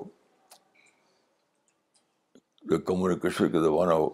[2.72, 4.10] یا کمیونیکیشن کا زمانہ ہو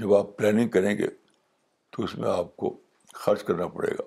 [0.00, 1.06] جب آپ پلاننگ کریں گے
[1.92, 2.76] تو اس میں آپ کو
[3.24, 4.02] خرچ کرنا پڑے گا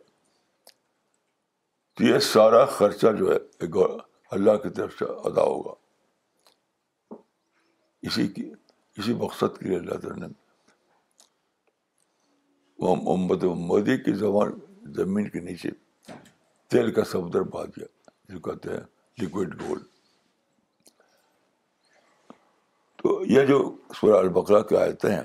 [1.96, 3.76] تو یہ سارا خرچہ جو ہے ایک
[4.34, 5.74] اللہ کی طرف سے ادا ہوگا
[8.08, 8.52] اسی کی
[8.98, 10.28] اسی مقصد کے لیے اللہ تعالیٰ نے
[12.80, 14.52] محمد مودی کی زبان
[14.96, 15.70] زمین کے نیچے
[16.72, 17.86] تیل کا سمندر در دیا
[18.34, 18.80] جو کہتے ہیں
[19.24, 19.84] لکوڈ گولڈ
[23.02, 23.60] تو یہ جو
[24.00, 25.22] سورہ البقرا کے آئے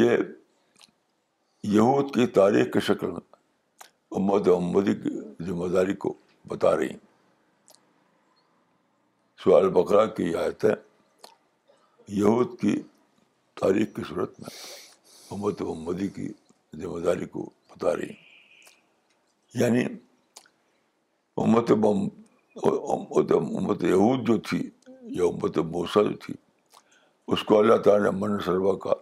[0.00, 0.16] یہ
[1.74, 3.20] یہود کی تاریخ کی شکل میں
[4.18, 5.10] امت امدی کی
[5.46, 6.12] ذمہ داری کو
[6.48, 7.09] بتا رہی ہیں
[9.44, 10.70] شعال بقرا کی آیتیں
[12.16, 12.74] یہود کی
[13.60, 14.50] تاریخ کی صورت میں
[15.36, 16.26] امت ودی کی
[16.80, 18.14] ذمہ داری کو بتا رہی
[19.60, 19.84] یعنی
[21.44, 24.62] امت امت امت یہود جو تھی
[25.18, 26.34] یا امت بوسا جو تھی
[27.32, 28.94] اس کو اللہ تعالیٰ نے من سروا کا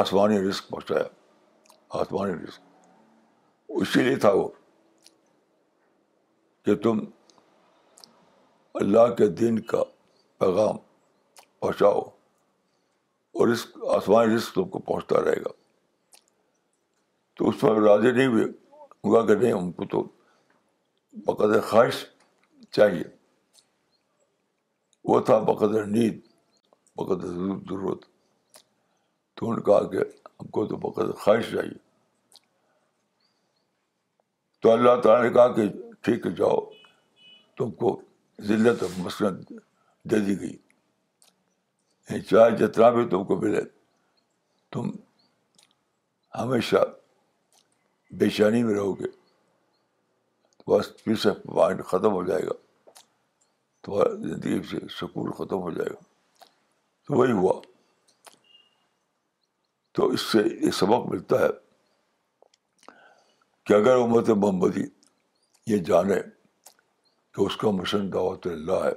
[0.00, 1.06] آسمانی رزق پہنچایا
[2.00, 2.60] آسمانی رزق
[3.80, 4.48] اسی لیے تھا وہ
[6.64, 7.04] کہ تم
[8.80, 9.82] اللہ کے دین کا
[10.38, 10.76] پیغام
[11.60, 15.50] پہنچاؤ اور رسک آسمانی رزق تم کو پہنچتا رہے گا
[17.36, 18.44] تو اس پر راضی نہیں ہوئے
[19.04, 20.02] ہوا کہ نہیں ہم کو تو
[21.26, 22.04] بقد خواہش
[22.76, 23.02] چاہیے
[25.12, 26.18] وہ تھا بقدر نیند
[26.98, 28.04] بقدر ضرورت
[29.34, 30.08] تو انہوں نے کہا کہ
[30.40, 31.74] ہم کو تو بقد خواہش چاہیے
[34.62, 35.68] تو اللہ تعالیٰ نے کہا کہ
[36.02, 36.58] ٹھیک ہے جاؤ
[37.56, 37.94] تم کو
[38.48, 39.52] ذلت اور مسلمت
[40.10, 40.56] دے دی گئی
[42.10, 43.60] یعنی چاہے جتنا بھی تم کو ملے
[44.72, 44.90] تم
[46.40, 46.76] ہمیشہ
[48.18, 49.08] بے شانی میں رہو گے
[50.70, 52.52] بس پیس آف مائنڈ ختم ہو جائے گا
[53.84, 56.02] تمہاری زندگی سے سکون ختم ہو جائے گا
[57.06, 57.60] تو وہی ہوا
[59.94, 61.48] تو اس سے یہ سبق ملتا ہے
[63.66, 64.84] کہ اگر امت محمدی
[65.72, 66.20] یہ جانے
[67.34, 68.90] کہ اس کا مشن دعوت اللہ ہے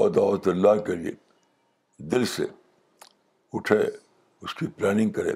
[0.00, 1.12] اور دعوت اللہ کے لیے
[2.12, 2.44] دل سے
[3.56, 3.78] اٹھے
[4.42, 5.32] اس کی پلاننگ کرے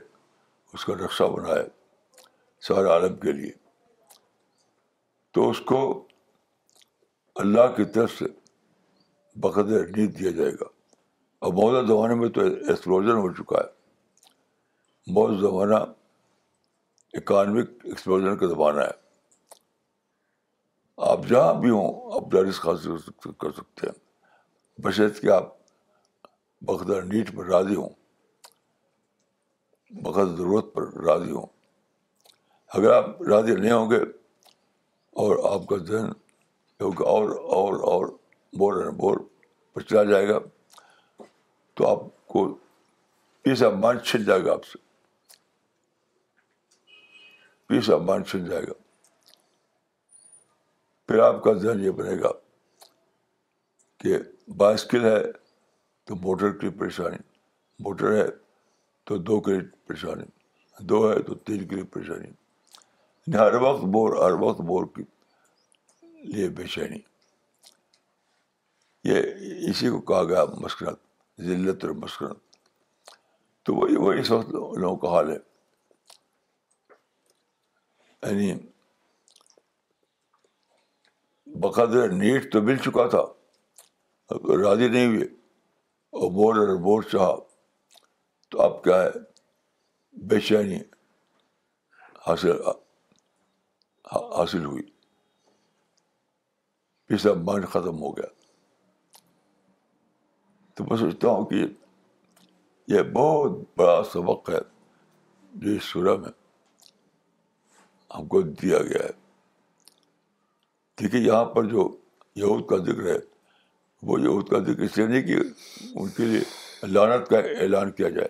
[0.75, 1.64] اس کا رقصہ بنائے
[2.66, 3.51] سارا عرب کے لیے
[5.35, 5.81] تو اس کو
[7.44, 8.25] اللہ کی طرف سے
[9.47, 10.66] بقد نیت دیا جائے گا
[11.47, 15.85] اور موجودہ زمانے میں تو ایکسپلوژن ہو چکا ہے موجودہ زمانہ
[17.23, 18.97] اکانومک ایکسپلوژن کا زمانہ ہے
[21.07, 22.87] آپ جہاں بھی ہوں آپ جارس خاص
[23.41, 25.53] کر سکتے ہیں بشرط کہ آپ
[26.67, 27.89] بقدر نیٹ پر راضی ہوں
[30.05, 31.47] بقدر ضرورت پر راضی ہوں
[32.79, 34.01] اگر آپ راضی نہیں ہوں گے
[35.25, 36.11] اور آپ کا ذہن
[37.13, 38.07] اور اور اور
[38.59, 39.17] بور اینڈ بور
[39.75, 40.39] پر چلا جائے گا
[41.77, 42.45] تو آپ کو
[43.51, 44.79] آف مائنڈ چھن جائے گا آپ سے
[47.95, 48.73] آف مائنڈ چھن جائے گا
[51.09, 52.31] پھر آپ کا ذہن یہ بنے گا
[54.01, 54.16] کہ
[54.57, 55.21] بائسکل ہے
[56.07, 57.16] تو موٹر کی پریشانی
[57.85, 58.27] موٹر ہے
[59.07, 63.85] تو دو کے لیے پریشانی دو ہے تو تین کے لیے پریشانی یعنی ہر وقت
[63.94, 65.03] بور ہر وقت بور کے
[66.33, 66.64] لیے بے
[69.09, 70.99] یہ اسی کو کہا گیا مسکرت
[71.47, 73.12] ذلت اور مسکرت
[73.66, 75.37] تو وہی وہی اس وقت لوگوں کا حال ہے
[78.23, 78.53] یعنی
[81.62, 83.23] بقدر نیٹ تو مل چکا تھا
[84.64, 85.25] راضی نہیں ہوئے
[86.21, 87.35] اور بور اور بور چاہا
[88.51, 89.09] تو اب کیا ہے
[90.29, 90.79] بے چینی
[92.27, 92.55] حاصل
[94.37, 94.87] حاصل ہوئی
[97.23, 98.31] سب مائنڈ ختم ہو گیا
[100.75, 101.61] تو میں سوچتا ہوں کہ
[102.94, 104.59] یہ بہت بڑا سبق ہے
[105.62, 106.33] جو اس سورہ میں
[108.16, 109.12] ہم کو دیا گیا ہے
[111.01, 111.83] دیکھیے یہاں پر جو
[112.37, 113.17] یہود کا ذکر ہے
[114.09, 115.35] وہ یہود کا ذکر اس لیے نہیں کہ
[115.99, 116.43] ان کے لیے
[116.87, 118.29] لانت کا اعلان کیا جائے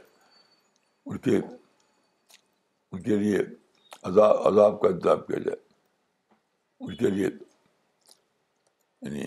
[1.09, 3.39] ان کے ان کے لیے
[4.09, 5.57] عذاب عذاب کا انتظام کیا جائے
[6.85, 9.25] ان کے لیے یعنی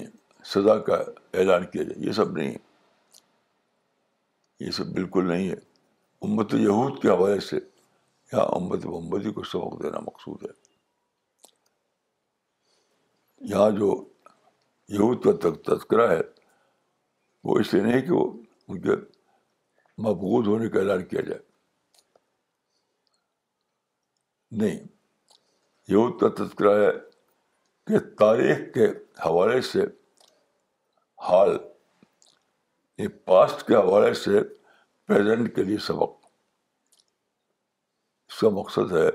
[0.54, 0.96] سزا کا
[1.40, 2.62] اعلان کیا جائے یہ سب نہیں ہے
[4.66, 5.56] یہ سب بالکل نہیں ہے
[6.28, 10.52] امت یہود کے حوالے سے یہاں امت محمدی کو سبق دینا مقصود ہے
[13.50, 13.88] یہاں جو
[14.96, 16.20] یہود کا تذکرہ ہے
[17.44, 18.24] وہ اس لیے نہیں کہ وہ
[18.68, 18.96] ان کے
[20.08, 21.40] مقبوض ہونے کا اعلان کیا جائے
[24.64, 24.80] نہیں
[25.92, 26.92] یہود کا تذکرہ ہے
[27.88, 28.86] کہ تاریخ کے
[29.26, 29.84] حوالے سے
[31.30, 31.58] حال
[33.26, 34.40] پاسٹ کے حوالے سے
[35.08, 36.12] پریزنٹ کے لیے سبق
[38.30, 39.08] اس کا مقصد ہے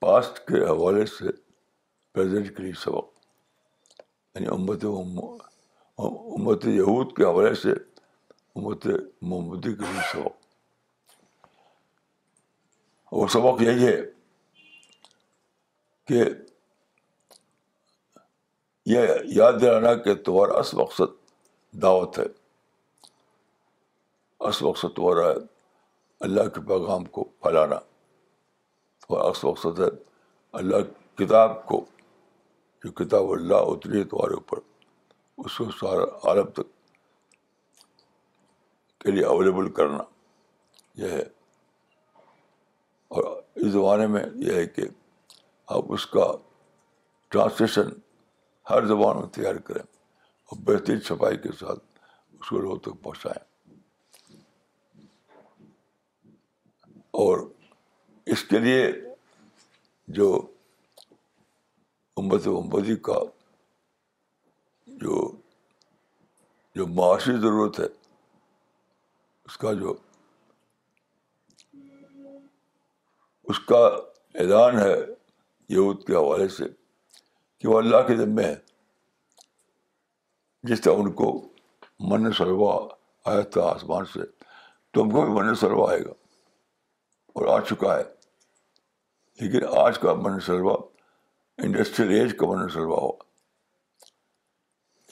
[0.00, 1.26] پاسٹ کے حوالے سے
[2.14, 4.00] پریزنٹ کے لیے سبق
[4.34, 4.84] یعنی امت
[5.98, 8.86] امت یہود کے حوالے سے امت
[9.22, 10.42] محمدی کے لیے سبق
[13.16, 14.00] وہ سبق یہی ہے
[16.08, 16.22] کہ
[18.92, 21.12] یہ یاد دلانا کہ تمہارا اس مقصد
[21.82, 22.24] دعوت ہے
[24.48, 25.32] اِس وقت ہے
[26.24, 27.76] اللہ کے پیغام کو پھیلانا
[29.14, 29.88] اور اس مقصد ہے
[30.58, 30.82] اللہ
[31.18, 31.84] کتاب کو
[32.84, 34.58] جو کتاب اللہ اتری ہے تمہارے اوپر
[35.44, 36.72] اس کو سارا عالم تک
[39.00, 39.98] کے لیے اویلیبل کرنا
[41.02, 41.22] یہ ہے
[43.16, 43.24] اور
[43.62, 44.82] اس زمانے میں یہ ہے کہ
[45.76, 46.30] آپ اس کا
[47.30, 47.88] ٹرانسلیشن
[48.70, 51.84] ہر زبان میں تیار کریں اور بہترین صفائی کے ساتھ
[52.40, 54.32] اس کو لوگوں تک پہنچائیں
[57.24, 57.46] اور
[58.34, 58.86] اس کے لیے
[60.20, 60.30] جو
[62.20, 63.14] امت امبدی کا
[65.00, 65.16] جو
[66.74, 67.84] جو معاشی ضرورت ہے
[69.46, 69.94] اس کا جو
[73.52, 73.78] اس کا
[74.42, 74.94] اعلان ہے
[75.74, 76.64] یہود کے حوالے سے
[77.60, 78.54] کہ وہ اللہ کے ذمے ہے
[80.70, 81.30] جس طرح ان کو
[82.10, 82.74] من سروا
[83.30, 84.26] آیا تھا آسمان سے
[84.92, 86.12] تو ہم کو بھی من سروا آئے گا
[87.36, 88.02] اور آ چکا ہے
[89.40, 90.76] لیکن آج کا من سروا
[91.62, 93.12] انڈسٹریل ایج کا منصوبہ شروع ہوا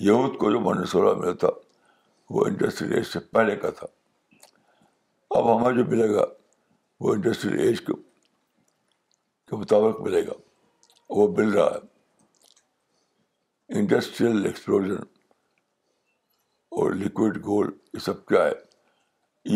[0.06, 0.80] یہود کو جو بن
[1.20, 1.48] ملا تھا
[2.34, 3.86] وہ انڈسٹریل ایج سے پہلے کا تھا
[5.38, 6.24] اب ہمیں جو ملے گا
[7.00, 7.94] وہ انڈسٹریل ایج کے
[9.56, 10.32] مطابق ملے گا
[11.16, 11.80] وہ مل رہا ہے
[13.78, 15.02] انڈسٹریل ایکسپلوژن
[16.80, 18.54] اور لکوڈ گول یہ سب کیا ہے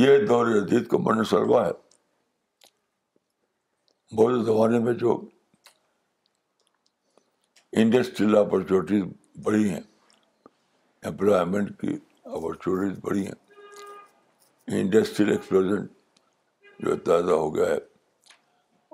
[0.06, 1.72] یہ دور جدید کا من ہے
[4.16, 5.10] بہت زمانے میں جو
[7.80, 9.02] انڈسٹریل اپورچونیٹیز
[9.44, 9.80] بڑی ہیں
[11.08, 11.96] امپلائمنٹ کی
[12.36, 15.84] اپرچونیٹیز بڑی ہیں انڈسٹریل ایکسپلوژن
[16.84, 17.74] جو تازہ ہو گیا ہے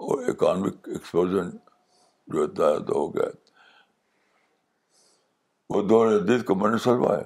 [0.06, 1.50] اور اکانومک ایکسپلوژن
[2.34, 3.50] جو تازہ ہو گیا ہے
[5.74, 6.54] وہ دور جدید کا
[6.86, 7.22] ہوا ہے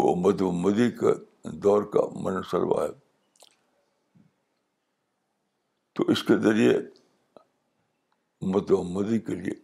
[0.00, 1.12] وہ مدو مدی کا
[1.64, 2.92] دور کا منصلبہ ہے
[5.96, 6.78] تو اس کے ذریعے
[8.52, 9.54] مت امدی کے لیے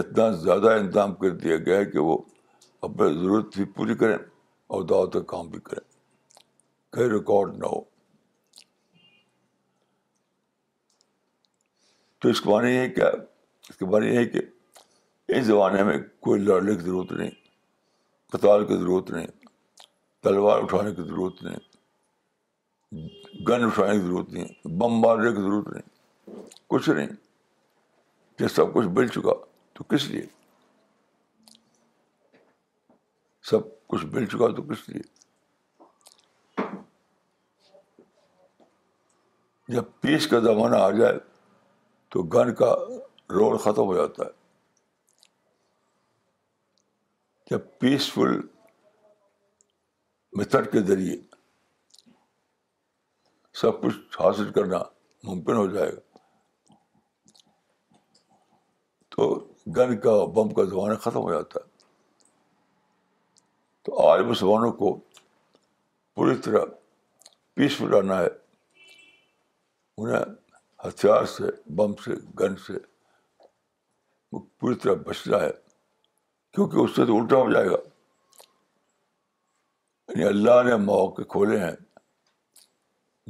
[0.00, 2.16] اتنا زیادہ انتظام کر دیا گیا ہے کہ وہ
[2.88, 4.16] اپنے ضرورت بھی پوری کریں
[4.74, 5.86] اور دعوت کا کام بھی کریں
[6.94, 7.80] کہیں ریکارڈ نہ ہو
[12.20, 13.08] تو اس کے بارے یہ کیا
[13.68, 14.40] اس کے بارے یہ ہے کہ
[15.36, 15.96] اس زمانے میں
[16.26, 17.30] کوئی لڑنے کی ضرورت نہیں
[18.32, 19.26] پتال کی ضرورت نہیں
[20.22, 21.66] تلوار اٹھانے کی ضرورت نہیں
[23.48, 25.96] گن اٹھانے کی ضرورت نہیں بم مارنے کی ضرورت نہیں
[26.70, 29.32] کچھ نہیں سب کچھ مل چکا
[29.74, 30.24] تو کس لیے
[33.50, 35.02] سب کچھ مل چکا تو کس لیے
[39.76, 41.18] جب پیس کا زمانہ آ جائے
[42.10, 42.74] تو گن کا
[43.36, 44.36] رول ختم ہو جاتا ہے
[47.50, 48.38] جب پیسفل
[50.38, 51.16] میتھڈ کے ذریعے
[53.60, 54.78] سب کچھ حاصل کرنا
[55.24, 56.00] ممکن ہو جائے گا
[59.18, 59.26] تو
[59.76, 61.84] گن کا بم کا زمانہ ختم ہو جاتا ہے
[63.84, 64.92] تو آج مسلمانوں کو
[66.16, 66.64] پوری طرح
[67.54, 68.28] پیسفل رہنا ہے
[70.00, 70.24] انہیں
[70.86, 72.78] ہتھیار سے بم سے گن سے
[74.38, 75.50] پوری طرح بچنا ہے
[76.54, 77.76] کیونکہ اس سے تو الٹا ہو جائے گا
[80.08, 81.74] یعنی اللہ نے مواقع کھولے ہیں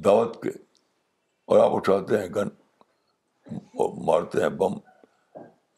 [0.05, 0.49] دعوت کے
[1.47, 2.49] اور آپ اٹھاتے ہیں گن
[4.07, 4.77] مارتے ہیں بم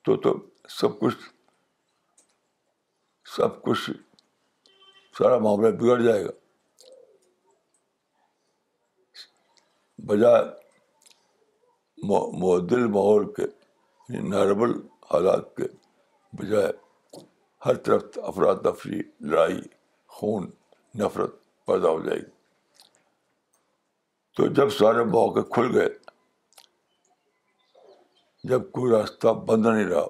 [0.04, 0.32] تو تو
[0.78, 1.16] سب کچھ
[3.36, 3.90] سب کچھ
[5.18, 6.30] سارا معاملہ بگڑ جائے گا
[10.08, 10.44] بجائے
[12.42, 13.42] معدل ماحول کے
[14.28, 15.64] نارمل یعنی حالات کے
[16.38, 16.70] بجائے
[17.66, 19.60] ہر طرف افراد افریح لڑائی
[20.18, 20.48] خون
[20.98, 21.34] نفرت
[21.66, 22.30] پیدا ہو جائے گی
[24.36, 25.88] تو جب سارے مواقع کھل گئے
[28.48, 30.06] جب کوئی راستہ بند نہیں رہا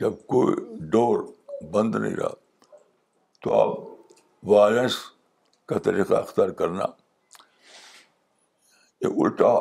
[0.00, 0.54] جب کوئی
[0.90, 1.20] ڈور
[1.72, 2.28] بند نہیں رہا
[3.44, 4.96] تو اب وائلنس
[5.68, 6.84] کا طریقہ اختیار کرنا
[9.04, 9.52] یہ الٹا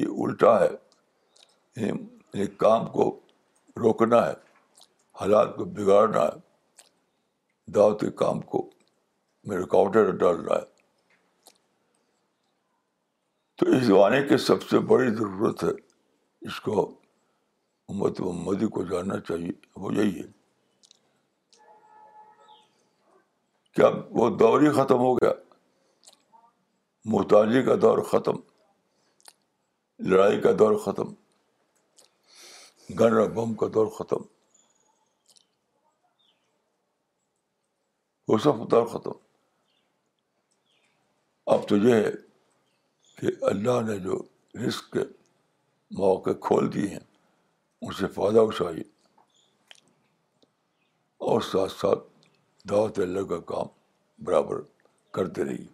[0.00, 3.08] یہ الٹا ہے کام کو
[3.80, 4.32] روکنا ہے
[5.20, 8.68] حالات کو بگاڑنا ہے دعوت کے کام کو
[9.48, 10.69] میں رکاوٹیں ڈالنا ہے
[13.60, 15.70] تو اس زمانے کی سب سے بڑی ضرورت ہے
[16.48, 16.82] اس کو
[17.90, 19.50] امت محمدی کو جاننا چاہیے
[19.82, 20.26] وہ یہی ہے
[23.76, 23.88] کیا
[24.18, 25.32] وہ دور ہی ختم ہو گیا
[27.14, 28.38] محتاجی کا دور ختم
[30.10, 31.12] لڑائی کا دور ختم
[33.00, 34.22] گن بم کا دور ختم
[38.28, 39.20] وہ سب دور ختم
[41.52, 42.10] اب تو یہ ہے
[43.20, 44.18] کہ اللہ نے جو
[44.66, 45.00] رزق کے
[45.96, 47.02] مواقع کھول دیے ہیں
[47.84, 48.82] ان سے فائدہ اٹھائیے
[51.32, 52.06] اور ساتھ ساتھ
[52.70, 53.66] دعوت اللہ کا کام
[54.24, 54.60] برابر
[55.18, 55.66] کرتے رہیے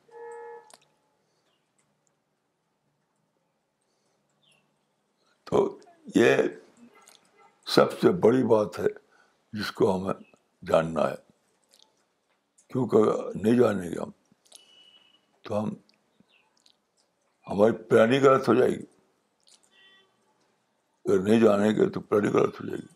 [5.51, 5.61] تو
[6.15, 6.37] یہ
[7.77, 8.89] سب سے بڑی بات ہے
[9.59, 10.25] جس کو ہمیں
[10.71, 11.17] جاننا ہے
[12.69, 13.11] کیونکہ
[13.43, 14.11] نہیں جانیں گے ہم
[15.47, 15.75] تو ہم
[17.51, 18.85] ہماری پلاننگ غلط ہو جائے گی
[21.09, 22.95] اگر نہیں جانیں گے تو پلاننگ غلط ہو جائے گی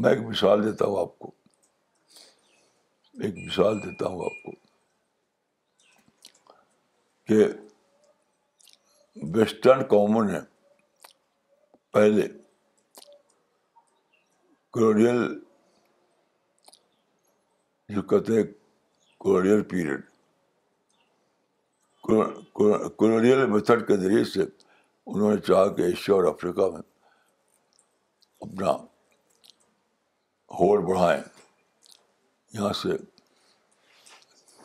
[0.00, 1.30] میں ایک مثال دیتا ہوں آپ کو
[3.24, 4.52] ایک مثال دیتا ہوں آپ کو
[7.28, 7.44] کہ
[9.34, 10.40] ویسٹرن کامن ہے
[11.92, 12.28] پہلے
[14.74, 15.24] کروریل
[17.94, 18.42] جو کہتے ہیں
[19.24, 20.02] کروریئل پیریڈ
[22.98, 26.80] کلونیل میتھڈ کے ذریعے سے انہوں نے چاہا کہ ایشیا اور افریقہ میں
[28.46, 28.70] اپنا
[30.60, 31.20] ہوڑ بڑھائیں
[32.54, 32.96] یہاں سے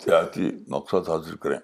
[0.03, 1.57] سیاحتی مقصد حاصل کریں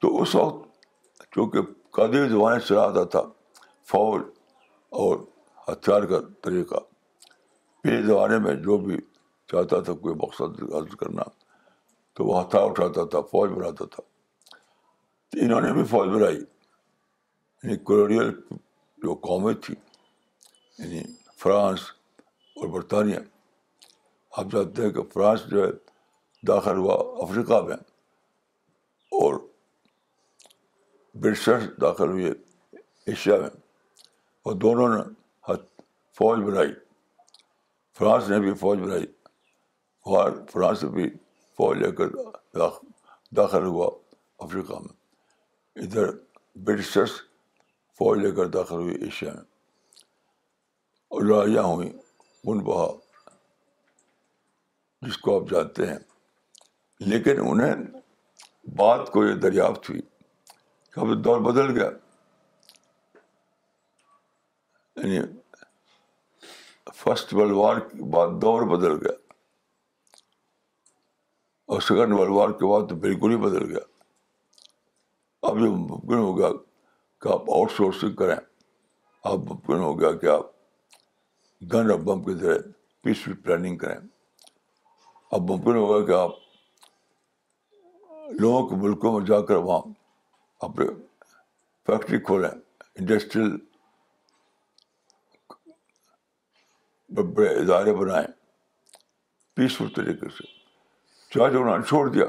[0.00, 0.86] تو اس وقت
[1.34, 1.60] چونکہ
[2.00, 3.22] قدیم زمانے سے آتا تھا
[3.92, 4.22] فوج
[5.02, 5.16] اور
[5.70, 6.80] ہتھیار کا طریقہ
[7.82, 8.96] پہلے زمانے میں جو بھی
[9.52, 11.22] چاہتا تھا کوئی مقصد حاصل کرنا
[12.18, 14.02] تو وہ ہتھا اٹھاتا تھا فوج بناتا تھا
[15.30, 18.30] تو انہوں نے بھی فوج بنائی یعنی کورونیل
[19.02, 19.74] جو قومیں تھی
[20.78, 21.02] یعنی
[21.42, 21.80] فرانس
[22.60, 23.18] اور برطانیہ
[24.38, 25.70] آپ جانتے ہیں کہ فرانس جو ہے
[26.48, 26.94] داخل ہوا
[27.26, 27.76] افریقہ میں
[29.20, 29.38] اور
[31.22, 31.48] برٹش
[31.80, 32.32] داخل ہوئے
[33.12, 33.50] ایشیا میں
[34.48, 35.54] اور دونوں نے
[36.18, 36.72] فوج بنائی
[37.98, 39.06] فرانس نے بھی فوج بنائی
[40.18, 41.08] اور فرانس بھی
[41.58, 42.08] فوج لے کر
[43.36, 43.86] داخل ہوا
[44.44, 46.10] افریقہ میں ادھر
[46.64, 47.12] برٹشرس
[47.98, 49.42] فوج لے کر داخل ہوئی ایشیا میں
[51.14, 52.86] اور لڑائیاں ہوئیں ان بہا
[55.06, 55.98] جس کو آپ جانتے ہیں
[57.08, 57.82] لیکن انہیں
[58.78, 60.00] بات کو یہ دریافت ہوئی
[60.94, 61.90] کہ اب دور بدل گیا
[64.96, 65.20] یعنی
[67.02, 69.17] فسٹ ورلڈ وار کے بعد دور بدل گیا
[71.72, 73.78] اور سیکنڈ ورلڈ وار کے بعد تو بالکل ہی بدل گیا
[75.48, 76.48] اب جو ممکن ہو گیا
[77.22, 78.34] کہ آپ آؤٹ سورسنگ کریں
[79.30, 80.46] اب ممکن ہو گیا کہ آپ
[81.72, 82.58] گن اور بم کے ذریعے
[83.04, 83.94] پیس پلاننگ کریں
[85.30, 86.30] اب ممکن ہوگا کہ آپ
[88.40, 89.80] لوگوں کے ملکوں میں جا کر وہاں
[90.68, 90.86] اپنے
[91.86, 93.56] فیکٹری کھولیں انڈسٹریل
[97.24, 98.26] بڑے ادارے بنائیں
[99.56, 100.56] پیسفل طریقے سے
[101.34, 102.24] چاہے جو انہوں نے چھوڑ دیا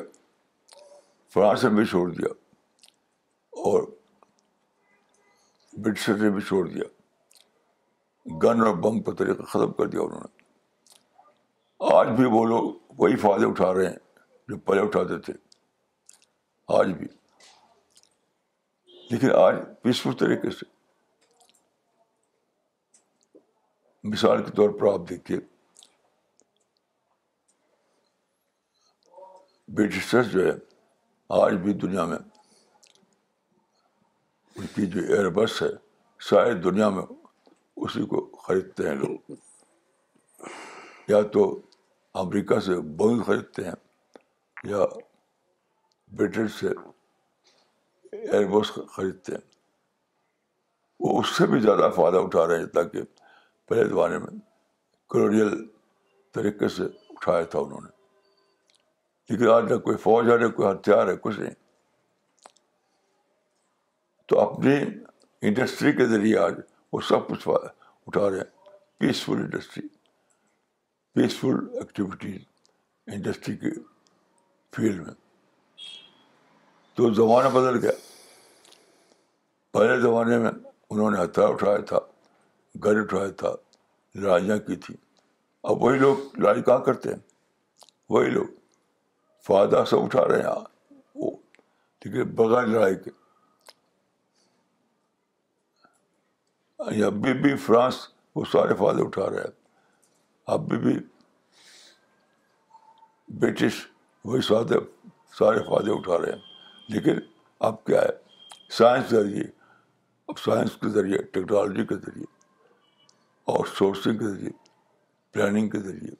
[1.33, 2.29] فرانس نے بھی چھوڑ دیا
[3.69, 3.83] اور
[5.83, 6.83] برٹشر نے بھی چھوڑ دیا
[8.43, 13.15] گن اور بم کا طریقہ ختم کر دیا انہوں نے آج بھی وہ لوگ وہی
[13.21, 13.97] فائدے اٹھا رہے ہیں
[14.49, 15.33] جو پہلے اٹھاتے تھے
[16.79, 17.07] آج بھی
[19.11, 20.65] لیکن آج پیسفل طریقے سے
[24.09, 25.37] مثال کے طور پر آپ دیکھیے
[29.77, 30.51] برٹشرس جو ہے
[31.41, 32.17] آج بھی دنیا میں
[34.59, 35.67] ان کی جو ایئر بس ہے
[36.29, 37.01] ساری دنیا میں
[37.85, 39.33] اسی کو خریدتے ہیں لوگ
[41.09, 41.43] یا تو
[42.23, 43.75] امریکہ سے بوئنگ خریدتے ہیں
[44.69, 44.85] یا
[46.17, 46.69] برٹش سے
[48.11, 49.47] ایئر بس خریدتے ہیں
[51.03, 53.01] وہ اس سے بھی زیادہ فائدہ اٹھا رہے ہیں تاکہ
[53.67, 54.39] پہلے زمانے میں
[55.09, 55.55] کلونیل
[56.35, 57.97] طریقے سے اٹھایا تھا انہوں نے
[59.29, 61.53] لیکن آج نہ کوئی فوج ہے نہ کوئی ہتھیار ہے کچھ نہیں
[64.29, 64.75] تو اپنی
[65.47, 66.53] انڈسٹری کے ذریعے آج
[66.93, 69.87] وہ سب کچھ اٹھا رہے ہیں peaceful industry
[71.15, 72.41] peaceful activities
[73.13, 73.69] industry کے
[74.75, 75.13] فیلڈ میں
[76.95, 77.91] تو زمانہ بدل گیا
[79.73, 80.51] پہلے زمانے میں
[80.89, 81.99] انہوں نے ہتھیار اٹھایا تھا
[82.83, 83.53] گھر اٹھایا تھا
[84.21, 84.97] لڑائیاں کی تھیں
[85.69, 87.19] اب وہی لوگ لڑائی کہاں کرتے ہیں
[88.15, 88.57] وہی لوگ
[89.47, 90.55] فائدہ سب اٹھا رہے ہیں
[91.21, 91.31] وہ
[92.15, 93.11] ہے بغیر لڑائی کے
[97.05, 97.95] ابھی بھی فرانس
[98.35, 99.57] وہ سارے فائدے اٹھا رہے ہیں
[100.55, 100.97] ابھی بھی
[103.39, 103.85] برٹش
[104.25, 104.79] وہی سارے
[105.39, 107.19] سارے فائدے اٹھا رہے ہیں لیکن
[107.67, 109.43] اب کیا ہے سائنس کے ذریعے
[110.29, 112.25] اب سائنس کے ذریعے ٹیکنالوجی کے ذریعے
[113.53, 114.49] آؤٹ سورسنگ کے ذریعے
[115.33, 116.15] پلاننگ کے ذریعے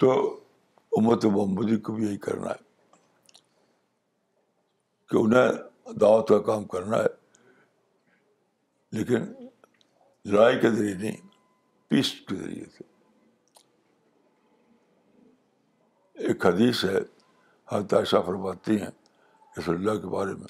[0.00, 0.10] تو
[0.98, 2.64] امت محمدی کو بھی یہی کرنا ہے
[5.10, 7.08] کہ انہیں دعوت کا کام کرنا ہے
[8.96, 9.24] لیکن
[10.32, 11.16] لڑائی کے ذریعے نہیں
[11.88, 12.84] پیس کے ذریعے سے
[16.28, 16.98] ایک حدیث ہے
[17.72, 18.90] حضرت عائشہ فرماتی ہیں
[19.58, 20.48] رسول اللہ کے بارے میں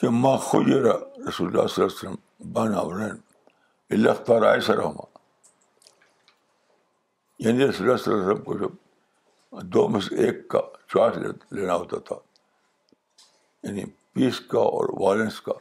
[0.00, 2.74] کہ ماں خجیر رسول اللہ صلی اللہ علیہ وسلم بان
[3.90, 5.13] اللہ اختار عائشہ ہمارا
[7.42, 10.60] یعنی رسول اللہ اللہ صلی علیہ وسلم کو جب دو میں سے ایک کا
[10.92, 11.16] چوائس
[11.52, 12.16] لینا ہوتا تھا
[13.62, 15.52] یعنی پیس کا اور وائلنس کا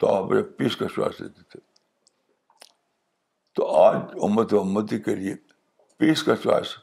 [0.00, 1.60] تو آپ پیس کا چوائس لیتے تھے
[3.56, 3.96] تو آج
[4.26, 5.34] امت و امتی کے لیے
[5.98, 6.76] پیس کا چوائس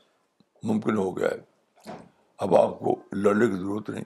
[0.71, 1.93] ممکن ہو گیا ہے
[2.45, 4.03] اب آپ کو لڑنے کی ضرورت نہیں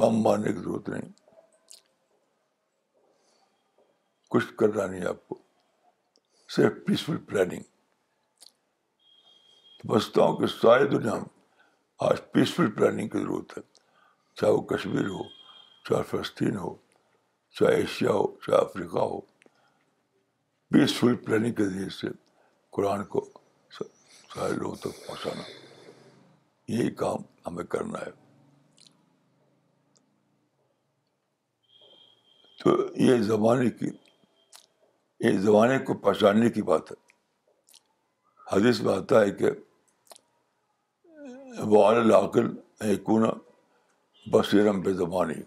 [0.00, 1.08] بم مارنے کی ضرورت نہیں
[4.30, 5.38] کچھ کرنا نہیں آپ کو
[6.56, 7.62] صرف پیسفل پلاننگ
[9.86, 11.28] سمجھتا ہوں کہ ساری دنیا میں
[12.06, 13.62] آج پیسفل پلاننگ کی ضرورت ہے
[14.40, 15.22] چاہے وہ کشمیر ہو
[15.88, 16.74] چاہے فلسطین ہو
[17.58, 19.20] چاہے ایشیا ہو چاہے افریقہ ہو
[20.74, 22.06] پیسفل پلاننگ کے ذریعے سے
[22.76, 23.24] قرآن کو
[23.78, 25.42] سارے لوگوں تک پہنچانا
[26.72, 28.10] یہی کام ہمیں کرنا ہے
[32.64, 33.90] تو یہ زمانے کی
[35.28, 37.04] یہ زمانے کو پہچاننے کی بات ہے
[38.54, 39.50] حدیث میں آتا ہے کہ
[41.64, 43.24] وال العقل کون
[44.32, 45.40] بصیرم بے زبانی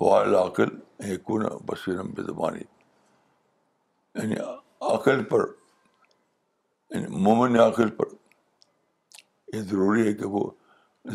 [0.00, 0.68] وال العقل
[1.08, 1.30] ایک
[1.66, 4.34] بصیرم بے زبانی یعنی
[4.92, 5.44] عقل پر
[6.94, 8.14] یعنی مومن عقل پر
[9.52, 10.44] یہ ضروری ہے کہ وہ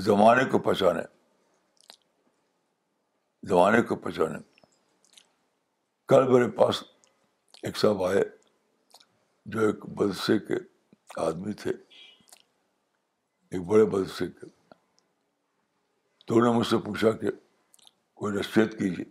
[0.06, 1.02] زمانے کو پہچانے
[3.50, 4.38] زمانے کو پہچانے
[6.10, 6.84] کل میرے پاس
[7.64, 8.24] ایک صاحب آئے
[9.54, 10.56] جو ایک بدسے کے
[11.26, 11.72] آدمی تھے
[13.54, 14.46] ایک بڑے مدرسے کے
[16.28, 17.32] تو انہوں نے مجھ سے پوچھا کہ
[18.22, 19.04] کوئی نصیحت کیجیے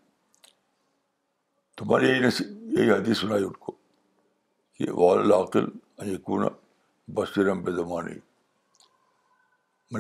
[1.79, 2.47] تمہاری یہی نصیح
[2.79, 3.73] یہی حدیث سنائی ان کو
[4.79, 6.47] کہ والے کون
[7.15, 8.15] بشرم بے زمانے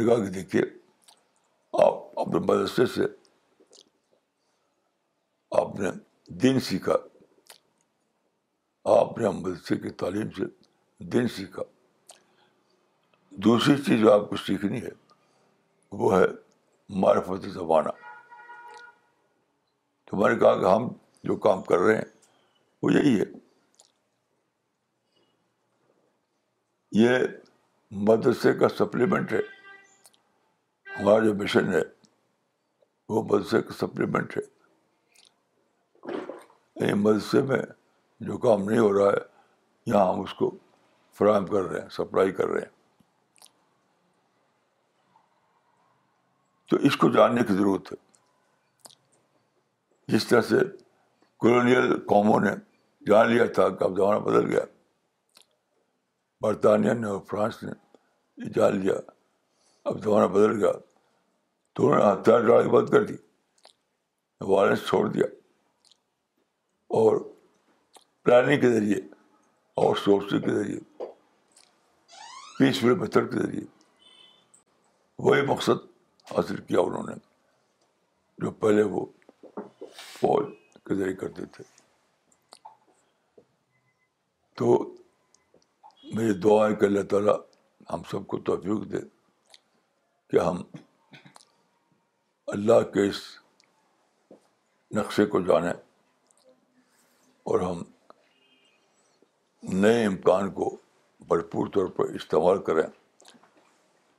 [0.04, 0.62] کہا کہ دیکھیے
[1.84, 3.06] آپ اپنے مدرسے سے
[5.60, 5.90] آپ نے
[6.42, 6.96] دن سیکھا
[8.98, 10.44] آپ نے مدرسے کی تعلیم سے
[11.16, 11.62] دن سیکھا
[13.44, 14.88] دوسری چیز جو آپ کو سیکھنی ہے
[15.98, 16.24] وہ ہے
[17.00, 17.88] معرفت زمانہ
[20.10, 20.88] تمہارے کہا کہ ہم
[21.24, 22.10] جو کام کر رہے ہیں
[22.82, 23.24] وہ یہی ہے
[27.02, 27.24] یہ
[28.08, 29.40] مدرسے کا سپلیمنٹ ہے
[30.98, 31.80] ہمارا جو مشن ہے
[33.08, 34.42] وہ مدرسے کا سپلیمنٹ ہے
[36.80, 37.62] یعنی مدرسے میں
[38.28, 39.24] جو کام نہیں ہو رہا ہے
[39.90, 40.50] یہاں ہم اس کو
[41.18, 42.80] فراہم کر رہے ہیں سپلائی کر رہے ہیں
[46.72, 47.96] تو اس کو جاننے کی ضرورت ہے
[50.12, 50.56] جس طرح سے
[51.40, 52.50] کلونیل قوموں نے
[53.10, 54.60] جان لیا تھا کہ اب زمانہ بدل گیا
[56.46, 57.72] برطانیہ نے اور فرانس نے
[58.44, 58.94] یہ جان لیا
[59.90, 60.72] اب زمانہ بدل گیا
[61.72, 63.16] تو انہوں نے ہتھیار ڈال کے بند کر دی
[64.54, 65.26] وائلنس چھوڑ دیا
[67.00, 67.20] اور
[68.24, 69.00] پلاننگ کے ذریعے
[69.84, 71.06] اور سوچنے کے ذریعے
[72.58, 73.64] پیس میتھڈ کے ذریعے
[75.28, 75.88] وہی مقصد
[76.30, 77.14] حاصل کیا انہوں نے
[78.42, 79.04] جو پہلے وہ
[80.18, 80.52] فوج
[80.88, 81.64] کے ذریعے کرتے تھے
[84.58, 84.74] تو
[86.14, 87.34] میری دعا ہے کہ اللہ تعالیٰ
[87.92, 88.98] ہم سب کو توفیق دے
[90.30, 90.62] کہ ہم
[92.52, 93.20] اللہ کے اس
[94.98, 95.72] نقشے کو جانیں
[97.50, 97.82] اور ہم
[99.80, 100.74] نئے امکان کو
[101.28, 102.86] بھرپور طور پر استعمال کریں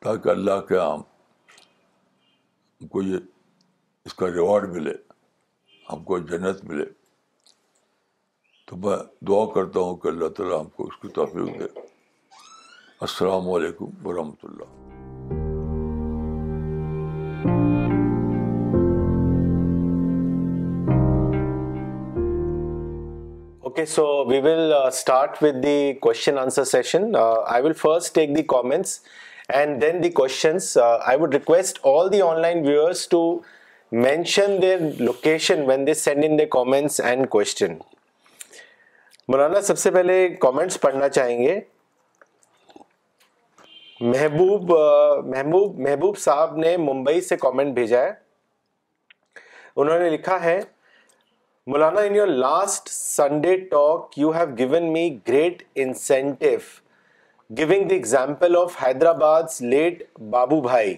[0.03, 1.01] تاکہ اللہ کے عام
[2.83, 3.17] ہم کو یہ
[4.05, 4.93] اس کا ریوارڈ ملے
[5.91, 6.85] ہم کو جنت ملے
[8.67, 8.95] تو میں
[9.27, 11.79] دعا کرتا ہوں کہ اللہ تعالیٰ ہم کو اس کی دے
[13.07, 14.75] السلام علیکم we will Allah
[23.65, 25.63] okay so we will start session.
[27.13, 28.99] The uh, I will first take the comments
[29.59, 33.19] and then the questions I would request all the online viewers to
[33.91, 37.75] mention their location when they send in the comments and question
[39.27, 41.59] Maulana سب سے پہلے comments پڑھنا چاہیں گے
[43.99, 44.73] محبوب
[45.35, 48.11] محبوب محبوب صاحب نے ممبئی سے کامنٹ بھیجا ہے
[49.75, 50.59] انہوں نے لکھا ہے
[51.71, 56.59] Maulana in your last Sunday talk you have given me great incentive
[57.57, 60.01] giving the example of Hyderabad late
[60.31, 60.93] Babu Bhai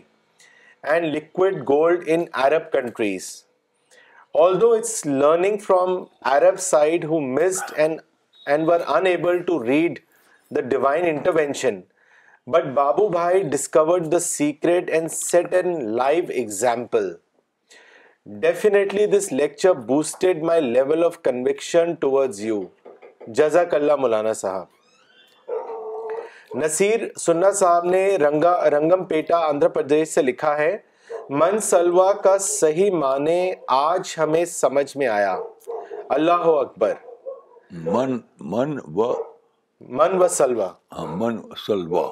[0.92, 3.26] and liquid gold in Arab countries
[4.44, 6.04] although it's learning from
[6.34, 7.40] Arab side hood
[7.78, 8.00] and
[8.48, 10.00] and were unable to read
[10.56, 11.80] the divine intervention
[12.54, 17.12] but Babu Bhai discovered the secret and set and live example
[18.48, 22.62] definitely this lecture boosted my level of conviction towards you
[23.36, 24.74] جزاک اللہ مولانا صاحب
[26.58, 30.76] نصیر سننا صاحب نے رنگم پیٹا آندھرا پردیش سے لکھا ہے
[31.30, 33.40] من سلوا کا صحیح معنی
[33.78, 35.34] آج ہمیں سمجھ میں آیا
[36.18, 36.94] اللہ اکبر
[37.86, 38.18] من
[38.52, 42.08] من من من و و سلوا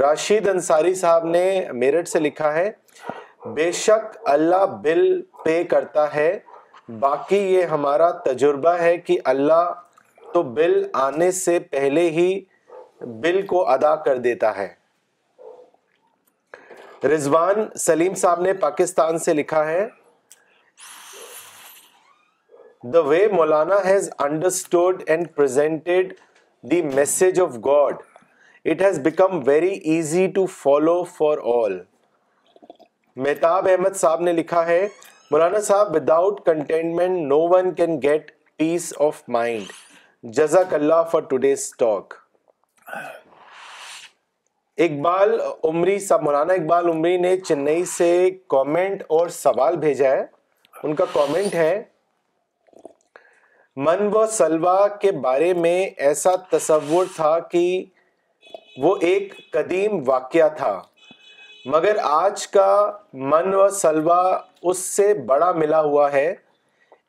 [0.00, 1.44] راشید انصاری صاحب نے
[1.82, 2.70] میرٹھ سے لکھا ہے
[3.54, 5.06] بے شک اللہ بل
[5.44, 6.30] پے کرتا ہے
[7.00, 9.70] باقی یہ ہمارا تجربہ ہے کہ اللہ
[10.32, 12.26] تو بل آنے سے پہلے ہی
[13.22, 14.68] بل کو ادا کر دیتا ہے
[17.14, 19.86] رضوان سلیم صاحب نے پاکستان سے لکھا ہے
[22.92, 26.12] the way Maulana has understood and presented
[26.70, 27.96] the message of God
[28.72, 31.78] it has become very easy to follow for all
[33.26, 34.86] Mehtab Ahmed Sahab نے لکھا ہے
[35.30, 39.72] Maulana Sahab without contentment no one can get peace of mind
[40.30, 42.12] جزاک اللہ for today talk
[44.84, 45.30] Iqbal
[45.68, 48.10] Umri Sahab Maulana Iqbal عمری نے چنئی سے
[48.50, 50.22] comment اور سوال بھیجا ہے
[50.82, 51.74] ان کا کامنٹ ہے
[53.84, 57.62] من و سلوا کے بارے میں ایسا تصور تھا کہ
[58.82, 60.80] وہ ایک قدیم واقعہ تھا
[61.72, 62.70] مگر آج کا
[63.32, 64.22] من و سلوا
[64.70, 66.32] اس سے بڑا ملا ہوا ہے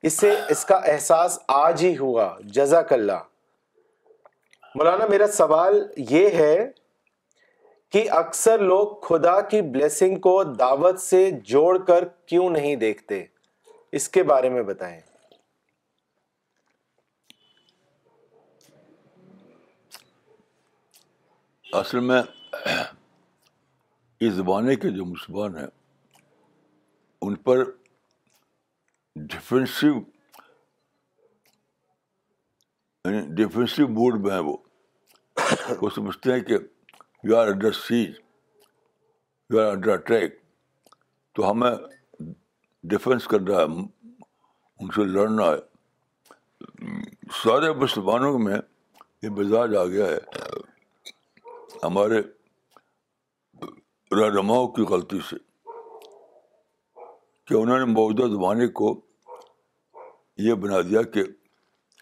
[0.09, 3.21] سے اس کا احساس آج ہی ہوا جزاک اللہ
[4.75, 6.55] مولانا میرا سوال یہ ہے
[7.91, 13.23] کہ اکثر لوگ خدا کی بلیسنگ کو دعوت سے جوڑ کر کیوں نہیں دیکھتے
[13.99, 14.99] اس کے بارے میں بتائیں
[21.81, 22.21] اصل میں
[24.19, 25.67] اس زمانے کے جو مسلمان ہیں
[27.25, 27.63] ان پر
[29.29, 29.87] ڈیفینسو
[33.05, 34.55] یعنی ڈیفینسو موڈ میں ہیں وہ
[35.81, 36.57] وہ سمجھتے ہیں کہ
[37.23, 38.13] you are under siege
[39.49, 40.39] you are under attack
[41.35, 41.71] تو ہمیں
[42.93, 47.01] ڈیفینس کرنا ہے ان سے لڑنا ہے
[47.43, 48.57] سارے مسلمانوں میں
[49.21, 50.17] یہ مزاج آ گیا ہے
[51.83, 52.21] ہمارے
[54.21, 55.35] رہنماؤں کی غلطی سے
[57.47, 58.93] کہ انہوں نے موجودہ زمانے کو
[60.45, 61.23] یہ بنا دیا کہ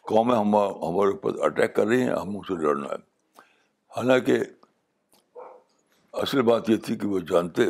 [0.08, 2.98] قومیں ہم ہمارے اوپر اٹیک کر رہی ہیں ہم اسے لڑنا ہے
[3.98, 4.38] حالانکہ
[6.24, 7.64] اصل بات یہ تھی کہ وہ جانتے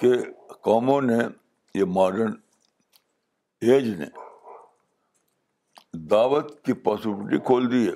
[0.00, 0.12] کہ
[0.68, 1.16] قوموں نے
[1.78, 2.32] یہ ماڈرن
[3.70, 4.06] ایج نے
[6.10, 7.92] دعوت کی پاسبلٹی کھول دی ہے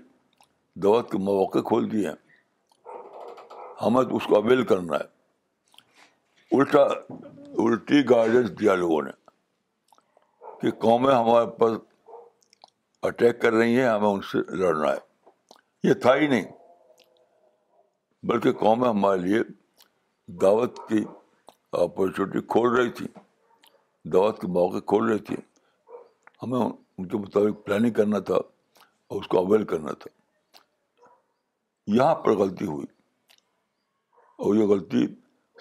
[0.82, 2.98] دعوت کے مواقع کھول دیے ہیں
[3.82, 5.08] ہمیں اس کو اویل کرنا ہے
[6.58, 6.80] الٹا
[7.64, 9.10] الٹی گائیڈنس دیا لوگوں نے
[10.60, 11.76] کہ قومیں ہمارے پر
[13.08, 16.46] اٹیک کر رہی ہیں ہمیں ان سے لڑنا ہے یہ تھا ہی نہیں
[18.28, 19.42] بلکہ قومیں ہمارے لیے
[20.42, 21.04] دعوت کی
[21.84, 23.06] اپرچونیٹی کھول رہی تھی
[24.12, 25.36] دعوت کے موقع کھول رہی تھی
[26.42, 30.10] ہمیں ان کے مطابق پلاننگ کرنا تھا اور اس کو اویل کرنا تھا
[31.96, 32.86] یہاں پر غلطی ہوئی
[34.44, 35.06] اور یہ غلطی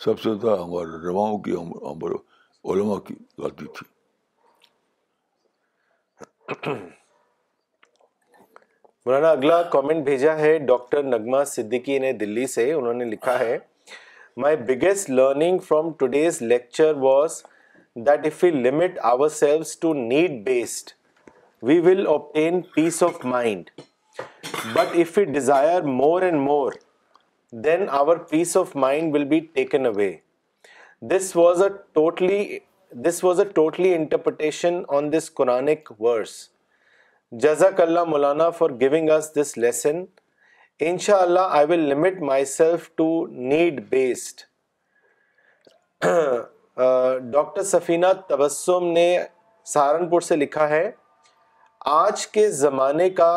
[0.03, 2.17] سب سے زیادہ ہمارے رواؤں کی ہمارے
[2.71, 3.87] علماء کی غلطی تھی
[9.05, 13.57] مولانا اگلا کامنٹ بھیجا ہے ڈاکٹر نگما صدیقی نے دلی سے انہوں نے لکھا ہے
[14.43, 17.41] my biggest learning from today's lecture was
[18.07, 18.99] that if you limit
[19.39, 20.91] ourselves to need based
[21.67, 23.69] we will obtain peace of mind
[24.73, 26.73] but if you desire more and more
[27.63, 30.11] then our peace of mind will be taken away
[31.09, 32.59] this was a totally
[33.07, 35.67] this was a totally interpretation on this Quran
[37.41, 40.03] جزاک اللہ مولانا for going this lesson
[40.89, 42.21] ان شاء اللہ I will limit
[42.53, 43.07] myself to
[43.49, 44.41] need based
[47.31, 49.07] doctor Safina Tabassum نے
[49.73, 50.89] سہارنپور سے لکھا ہے
[51.97, 53.33] آج کے زمانے کا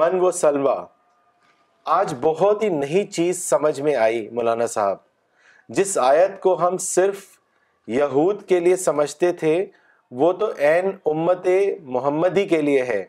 [0.00, 0.84] من و سلوا
[1.92, 4.98] آج بہت ہی نئی چیز سمجھ میں آئی مولانا صاحب
[5.76, 7.22] جس آیت کو ہم صرف
[7.96, 9.54] یہود کے لیے سمجھتے تھے
[10.20, 11.48] وہ تو این امت
[11.96, 13.04] محمدی کے لیے ہے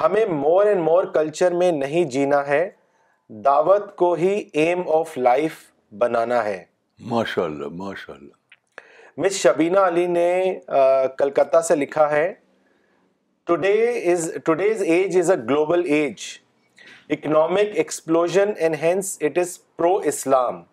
[0.00, 2.68] ہمیں مور اینڈ مور کلچر میں نہیں جینا ہے
[3.44, 5.58] دعوت کو ہی ایم آف لائف
[5.98, 6.62] بنانا ہے
[7.10, 10.28] ماشاء اللہ ماشاء اللہ مس شبینہ علی نے
[11.18, 12.32] کلکتہ سے لکھا ہے
[13.46, 13.74] today
[14.44, 16.22] today's age is a global age
[17.10, 20.66] economic explosion, and hence it is pro-Islam.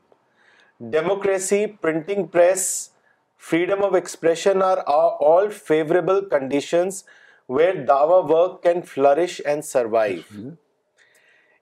[0.90, 2.92] Democracy, printing press,
[3.38, 7.04] freedom of expression are all favorable conditions
[7.48, 10.26] where dawah work can flourish and survive.
[10.32, 10.52] Mm-hmm.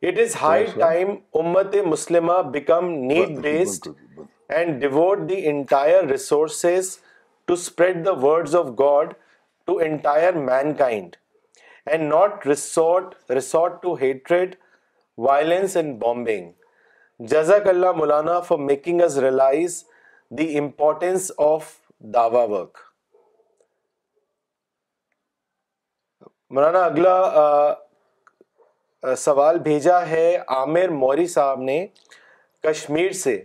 [0.02, 3.90] It is high time Ummat-e-Muslima become need-based
[4.50, 7.02] and devote the entire resources
[7.48, 9.16] to spread the words of God
[9.68, 11.18] to entire mankind.
[11.98, 12.38] Maulana
[26.84, 27.16] اگلا
[29.18, 31.86] سوال بھیجا ہے عامر موری صاحب نے
[32.64, 33.42] کشمیر سے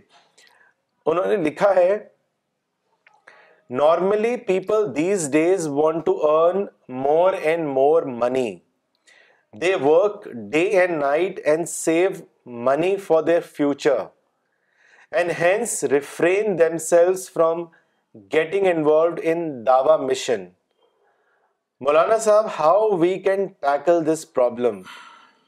[1.05, 1.97] انہوں نے لکھا ہے
[3.69, 6.63] normally people these days want to earn
[7.01, 8.53] more and more money
[9.61, 12.09] they work day and night and save
[12.65, 14.03] money for their future
[15.19, 16.57] and hence refrain
[16.89, 17.63] themselves from
[18.33, 20.45] getting involved in Dawa mission
[21.85, 24.81] Maulana Sahab how we can tackle this problem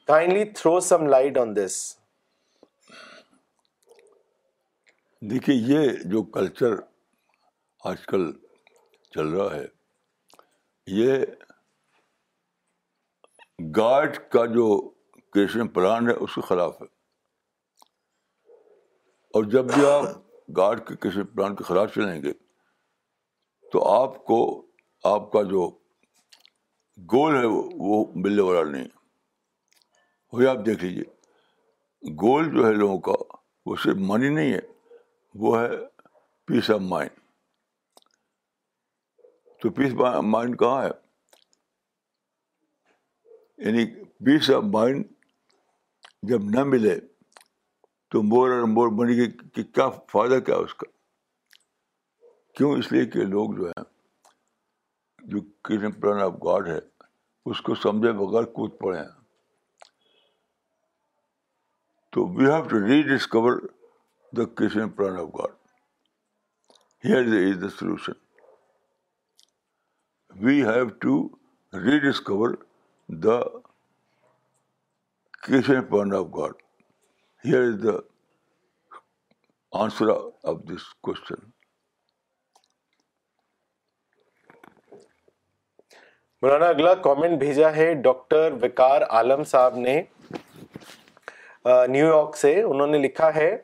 [0.08, 1.80] kindly throw some light on this
[5.30, 6.76] دیکھیے یہ جو culture
[7.86, 8.32] آج کل
[9.14, 9.66] چل رہا ہے
[10.92, 11.20] یہ
[13.78, 14.66] God کا جو
[15.34, 16.86] کرشن پلان ہے اس کے خلاف ہے
[19.38, 20.06] اور جب بھی آپ
[20.58, 22.34] گاڈ کے کرشن پلان کے خلاف چلیں گے
[23.72, 24.40] تو آپ کو
[25.14, 25.70] آپ کا جو
[27.12, 28.88] گول ہے وہ وہ ملنے والا نہیں
[30.34, 33.14] وہی آپ دیکھ لیجیے گول جو ہے لوگوں کا
[33.66, 34.60] وہ صرف منی نہیں ہے
[35.44, 35.68] وہ ہے
[36.48, 37.26] پیس آف مائنڈ
[39.68, 39.94] تو پیس
[40.24, 40.90] مائنڈ کہاں ہے
[43.66, 43.86] یعنی
[44.26, 45.04] پیس آف مائنڈ
[46.30, 46.94] جب نہ ملے
[48.12, 49.08] تو مور اور مور
[49.56, 50.88] کیا فائدہ کیا اس کا
[52.58, 53.84] کیوں اس لیے کہ لوگ جو ہیں
[55.34, 56.80] جو کرشن پلان آف گاڈ ہے
[57.52, 59.84] اس کو سمجھے بغیر کود پڑے ہیں
[62.14, 62.80] تو we have to
[63.16, 63.60] rediscover
[64.38, 65.56] the creation plan of God
[67.10, 68.26] here is the solution
[70.46, 71.14] we have to
[75.90, 76.52] repoint of God
[77.46, 77.92] here is the
[79.84, 80.10] answer
[80.50, 81.46] of this question
[86.42, 90.02] Maulana اگلا کامنٹ بھیجا ہے ڈاکٹر وکار عالم صاحب نے
[91.90, 93.56] نیو یارک سے انہوں نے لکھا ہے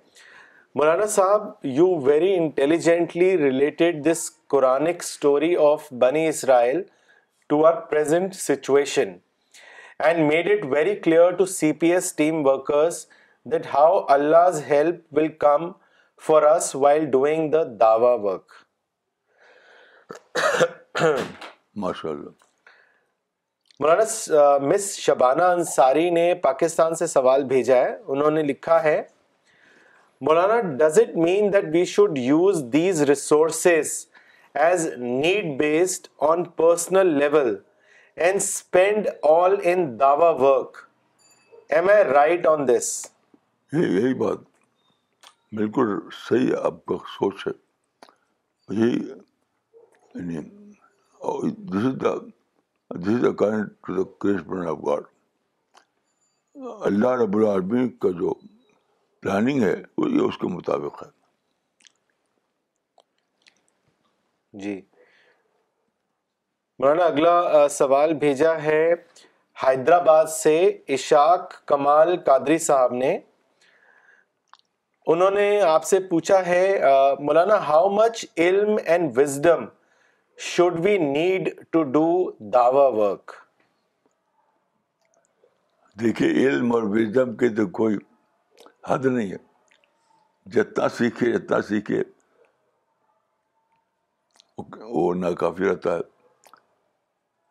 [0.80, 1.44] Maulana Sahab
[1.78, 6.82] you very intelligently related this Quranic story of Bani Israel
[7.50, 7.74] to our
[8.34, 9.12] situation
[10.08, 13.06] and made it very clear to C P S team workers
[13.52, 15.72] that how Allah help will come
[16.28, 18.52] for us while doing the Dawa work
[21.86, 22.30] ماشاء اللہ
[23.80, 29.02] مولانا مس شبانہ انصاری نے پاکستان سے سوال بھیجا ہے انہوں نے لکھا ہے
[30.26, 33.88] Maulana does it mean that we should use these resources
[34.68, 37.56] as need based on on personal level
[38.28, 40.78] and spend all in Dawa work
[41.78, 42.88] am I right this
[43.74, 44.38] یہی بات
[45.58, 45.94] بالکل
[46.28, 47.54] صحیح آپ کا سوچ ہے
[51.74, 52.16] ٹو دا
[52.92, 55.04] آف گاڈ
[56.88, 58.34] اللہ رب العالمین کا جو
[59.24, 61.08] پلاننگ ہے وہ یہ اس کے مطابق ہے
[64.64, 64.80] جی
[66.80, 68.82] مولانا اگلا سوال بھیجا ہے
[69.64, 70.56] حیدرآباد سے
[70.98, 73.18] اشاق کمال قادری صاحب نے
[75.14, 76.64] انہوں نے آپ سے پوچھا ہے
[77.28, 79.66] مولانا ہاؤ مچ علم and wisdom
[80.54, 82.06] should we need to do
[82.54, 83.32] Dawa work
[86.02, 87.98] دیکھیے علم اور وزڈم کے تو کوئی
[88.90, 89.38] حد نہیں ہے
[90.54, 92.02] جتنا سیکھے جتنا سیکھے
[94.94, 96.02] وہ ناکافی کافی رہتا ہے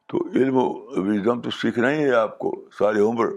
[0.08, 0.56] تو علم
[1.08, 3.28] وزم تو سیکھنا ہی ہے آپ کو ساری عمر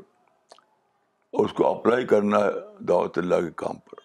[1.32, 2.52] اور اس کو اپلائی کرنا ہے
[2.88, 4.04] دعوت اللہ کے کام پر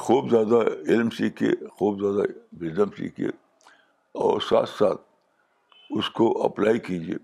[0.00, 0.58] خوب زیادہ
[0.92, 2.26] علم سیکھیے خوب زیادہ
[2.60, 3.28] وزم سیکھیے
[4.26, 5.00] اور ساتھ ساتھ
[5.98, 7.14] اس کو اپلائی کیجیے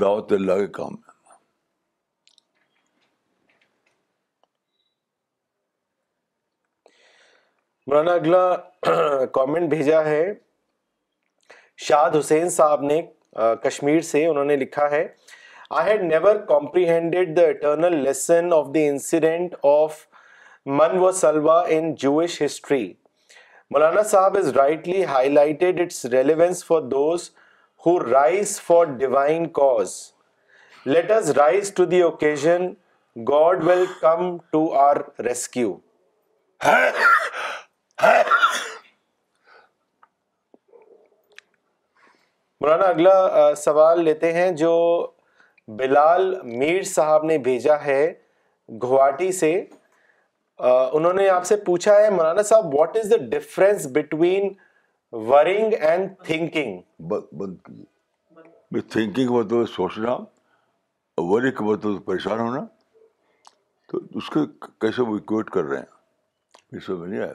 [0.00, 1.12] دعوت اللہ کے کام میں
[7.86, 10.24] مولانا اگلا کامنٹ بھیجا ہے
[11.86, 13.00] شاد حسین صاحب نے
[13.62, 15.06] کشمیر سے انہوں نے لکھا ہے
[15.78, 15.96] I
[16.88, 17.50] head
[22.00, 22.86] Jewish history
[23.70, 27.30] Maulana Sahab is rightly highlight its relevance for those
[27.86, 30.00] who rise for divine cause
[31.90, 32.66] the occasion
[33.32, 35.76] God will come to our rescue
[42.60, 44.70] Maulana اگلا سوال لیتے ہیں جو
[45.76, 48.02] بلال میر صاحب نے بھیجا ہے
[48.82, 49.52] گوہاٹی سے
[50.58, 54.52] انہوں نے آپ سے پوچھا ہے Maulana Sahab what is the difference between
[55.28, 56.76] worrying and thinking
[59.76, 60.16] سوچنا
[61.30, 62.64] ورنگ پریشان ہونا
[63.92, 64.40] تو اس کے
[64.80, 65.18] کیسے وہ
[65.52, 67.34] کر رہے ہیں نہیں آیا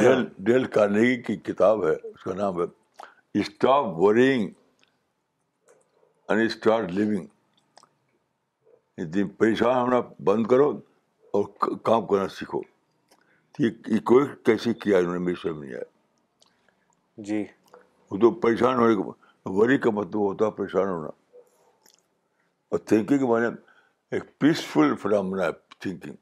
[0.00, 2.64] ڈیل ڈیل کارنیگی کی کتاب ہے اس کا نام ہے
[3.40, 4.42] stop worrying
[6.28, 7.24] and start living
[9.38, 10.68] پریشان ہونا بند کرو
[11.38, 11.42] اور
[11.84, 12.60] کام کرنا سیکھو
[13.58, 13.70] یہ
[14.10, 15.88] کوئی کیسے کیا انہوں نے میری سمجھ نہیں آیا
[17.28, 17.40] جی
[18.10, 19.02] وہ تو پریشان ہونے کا
[19.50, 21.08] وری کا مطلب ہوتا ہے پریشان ہونا
[22.70, 23.56] اور تھنکنگ کے بارے میں
[24.14, 26.14] ایک پیسفل فرامنا ہے تھنکنگ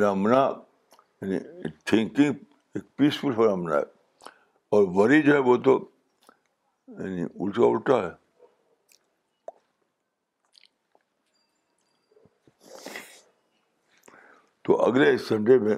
[0.00, 1.38] یعنی
[1.86, 2.32] تھنکنگ
[2.74, 3.82] ایک پیسفل فرامنا ہے
[4.76, 5.78] اور وری جو ہے ہے وہ تو
[6.96, 8.00] تو یعنی الٹا الٹا
[14.86, 15.76] اگلے سنڈے میں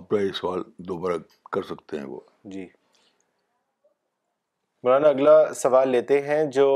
[0.00, 1.16] اپنا یہ سوال دوبارہ
[1.52, 2.20] کر سکتے ہیں وہ
[2.52, 2.66] جی
[4.82, 6.66] مولانا اگلا سوال لیتے ہیں جو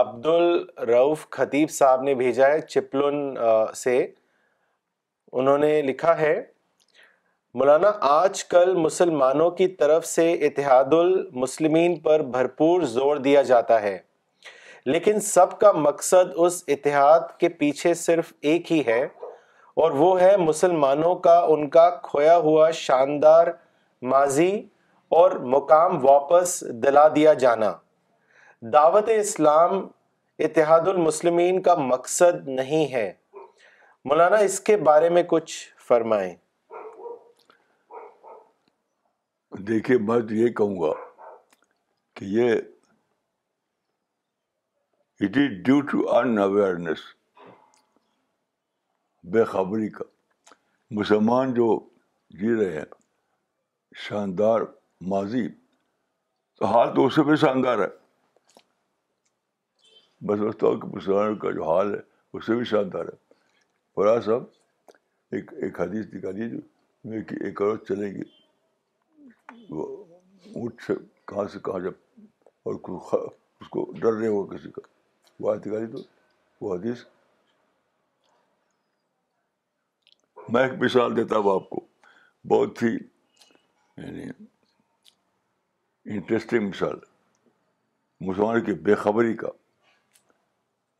[0.00, 3.20] عبد الروف خطیب صاحب نے بھیجا ہے چپلن
[3.82, 3.96] سے
[5.38, 6.40] انہوں نے لکھا ہے
[7.58, 13.96] مولانا آج کل مسلمانوں کی طرف سے اتحاد المسلمین پر بھرپور زور دیا جاتا ہے
[14.86, 19.02] لیکن سب کا مقصد اس اتحاد کے پیچھے صرف ایک ہی ہے
[19.82, 23.46] اور وہ ہے مسلمانوں کا ان کا کھویا ہوا شاندار
[24.12, 24.52] ماضی
[25.20, 27.72] اور مقام واپس دلا دیا جانا
[28.72, 29.86] دعوت اسلام
[30.48, 33.12] اتحاد المسلمین کا مقصد نہیں ہے
[34.08, 35.54] مولانا اس کے بارے میں کچھ
[35.86, 36.34] فرمائیں
[39.68, 40.92] دیکھیے میں یہ کہوں گا
[42.16, 42.52] کہ یہ
[45.24, 46.98] it is due to awareness
[49.32, 50.04] بے خبری کا
[50.98, 51.66] مسلمان جو
[52.40, 52.84] جی رہے ہیں
[54.08, 54.60] شاندار
[55.10, 55.46] ماضی
[56.58, 57.88] تو حال تو اس سے بھی شاندار ہے
[60.20, 62.00] میں سمجھتا ہوں کہ کا جو حال ہے
[62.36, 63.28] اس سے بھی شاندار ہے
[64.24, 64.44] صاحب
[65.34, 68.22] ایک ایک حدیث میں کہ ایک اور چلے گی
[69.74, 69.84] وہ
[70.54, 70.94] اونٹ سے
[71.28, 72.26] کہاں سے کہاں جب
[72.70, 72.74] اور
[73.60, 74.82] اس کو ڈر رہے ہو کسی کا
[75.44, 76.02] وہ نکالی تو
[76.64, 77.04] وہ حدیث
[80.52, 81.80] میں ایک مثال دیتا ہوں آپ کو
[82.48, 84.24] بہت ہی یعنی
[86.16, 86.96] انٹرسٹنگ مثال
[88.28, 89.48] مسلمانوں کی بے خبری کا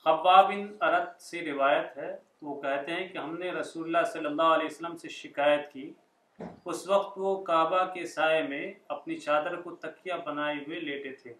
[0.06, 2.10] خباب بن ارت سے روایت ہے
[2.48, 5.86] وہ کہتے ہیں کہ ہم نے رسول اللہ صلی اللہ علیہ وسلم سے شکایت کی
[6.70, 8.64] اس وقت وہ کعبہ کے سائے میں
[8.94, 11.34] اپنی چادر کو تکیہ بنائے ہوئے لیٹے تھے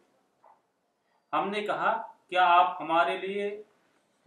[1.32, 1.92] ہم نے کہا
[2.28, 3.51] کیا آپ ہمارے لیے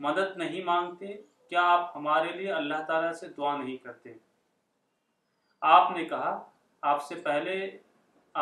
[0.05, 1.13] مدد نہیں مانگتے
[1.49, 4.13] کیا آپ ہمارے لیے اللہ تعالیٰ سے دعا نہیں کرتے
[5.75, 6.37] آپ نے کہا
[6.93, 7.55] آپ سے پہلے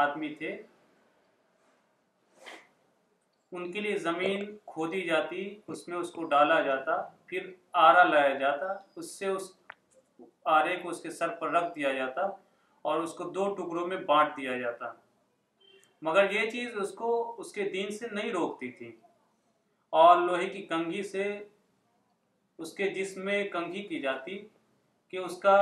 [0.04, 0.50] آدمی تھے
[3.56, 7.50] ان کے لیے زمین کھودی جاتی اس میں اس کو ڈالا جاتا پھر
[7.84, 9.52] آرا لایا جاتا اس سے اس
[10.54, 12.22] آرے کو اس کے سر پر رکھ دیا جاتا
[12.90, 14.92] اور اس کو دو ٹکڑوں میں بانٹ دیا جاتا
[16.08, 17.10] مگر یہ چیز اس کو
[17.42, 18.92] اس کے دین سے نہیں روکتی تھی
[20.02, 21.26] اور لوہے کی کنگھی سے
[22.64, 24.38] اس کے جسم میں کنگھی کی جاتی
[25.10, 25.56] کہ اس کا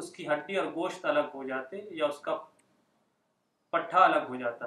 [0.00, 2.36] اس کی ہڈی اور گوشت الگ ہو جاتے یا اس کا
[3.70, 4.66] پٹھا الگ ہو جاتا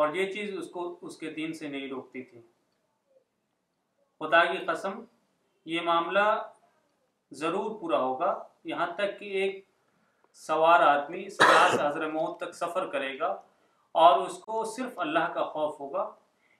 [0.00, 2.40] اور یہ چیز اس کو اس کے دین سے نہیں روکتی تھی
[4.20, 5.00] خدا کی قسم
[5.74, 6.28] یہ معاملہ
[7.40, 9.64] ضرور پورا ہوگا یہاں تک کہ ایک
[10.46, 13.26] سوار آدمی حضر موت تک سفر کرے گا
[14.02, 16.08] اور اس کو صرف اللہ کا خوف ہوگا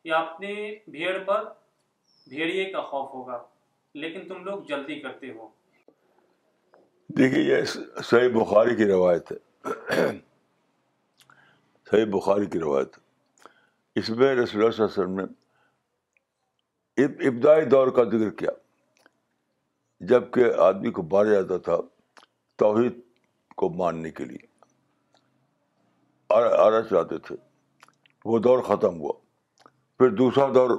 [0.04, 0.54] یا اپنے
[0.90, 1.44] بھیڑ پر
[2.28, 3.42] بھیڑیے کا خوف ہوگا
[4.02, 5.48] لیکن تم لوگ جلدی کرتے ہو
[7.18, 7.62] دیکھیے یہ
[8.10, 10.06] صحیح بخاری کی روایت ہے
[11.90, 12.96] صحیح بخاری کی روایت
[14.00, 15.24] اس میں رسول اللہ اللہ صلی علیہ وسلم نے
[17.28, 18.50] ابتدائی دور کا ذکر کیا
[20.08, 21.76] جب کہ آدمی کو مارا جاتا تھا
[22.58, 22.98] توحید
[23.56, 24.46] کو ماننے کے لیے
[26.34, 27.36] آرا چلاتے تھے
[28.24, 29.12] وہ دور ختم ہوا
[29.98, 30.70] پھر دوسرا دور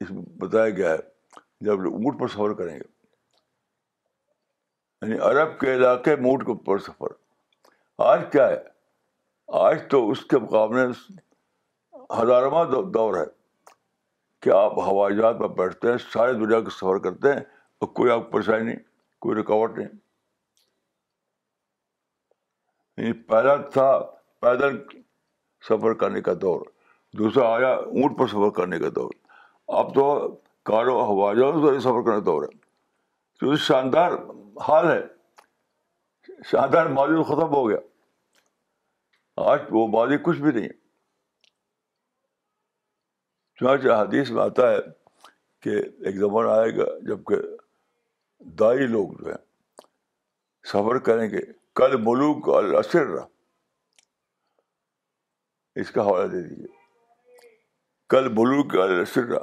[0.00, 2.96] اس میں بتایا گیا ہے جب لوگ اونٹ پر سفر کریں گے
[5.06, 7.12] یعنی عرب کے علاقے میں اونٹ پر سفر
[8.10, 8.58] آج کیا ہے
[9.60, 10.86] آج تو اس کے مقابلے
[12.22, 12.64] ہزارواں
[12.94, 13.24] دور ہے
[14.42, 17.44] کہ آپ ہوائی جہاز پر بیٹھتے ہیں ساری دنیا کا سفر کرتے ہیں
[17.80, 18.76] اور کوئی آپ کو پریشانی نہیں
[19.22, 19.88] کوئی رکاوٹ نہیں
[22.96, 23.90] یعنی پہلا تھا
[24.40, 24.78] پیدل
[25.68, 26.62] سفر کرنے کا دور
[27.18, 29.10] دوسرا آیا اونٹ پر سفر کرنے کا دور
[29.78, 30.04] اب تو
[30.70, 32.56] کارو ہوا جاؤ سفر کرنے کا دور ہے
[33.40, 34.12] تو شاندار
[34.68, 35.00] حال ہے
[36.50, 37.76] شاندار ماضی تو ختم ہو گیا
[39.50, 40.68] آج وہ ماضی کچھ بھی نہیں
[43.60, 44.78] چنانچہ حدیث میں آتا ہے
[45.62, 45.76] کہ
[46.06, 47.36] ایک زمانہ آئے گا جب کہ
[48.58, 49.36] دائی لوگ جو ہیں
[50.72, 51.40] سفر کریں گے
[51.76, 53.24] کل ملوک الشرا
[55.80, 56.66] اس کا حوالہ دے دیجیے
[58.10, 59.38] کل ملوک الشرہ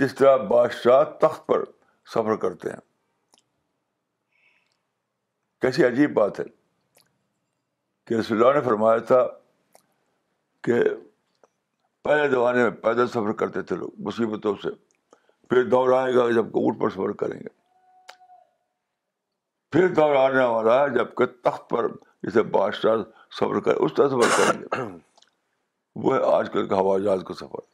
[0.00, 1.64] جس طرح بادشاہ تخت پر
[2.14, 2.80] سفر کرتے ہیں
[5.60, 6.44] کیسی عجیب بات ہے
[8.06, 9.26] کہ رسول اللہ نے فرمایا تھا
[10.64, 10.80] کہ
[12.04, 14.68] پہلے زمانے میں پیدل سفر کرتے تھے لوگ مصیبتوں سے
[15.52, 17.48] پھر دور آئے گا جب اونٹ پر سفر کریں گے
[19.72, 21.86] پھر دور آنے والا ہے جب کہ تخت پر
[22.26, 22.96] جسے بادشاہ
[23.40, 24.84] سفر کرے اس طرح سفر کریں گے
[26.04, 27.64] وہ ہے آج کل کا ہوائی جہاز کا سفر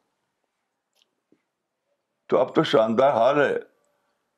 [2.29, 3.55] تو اب تو شاندار حال ہے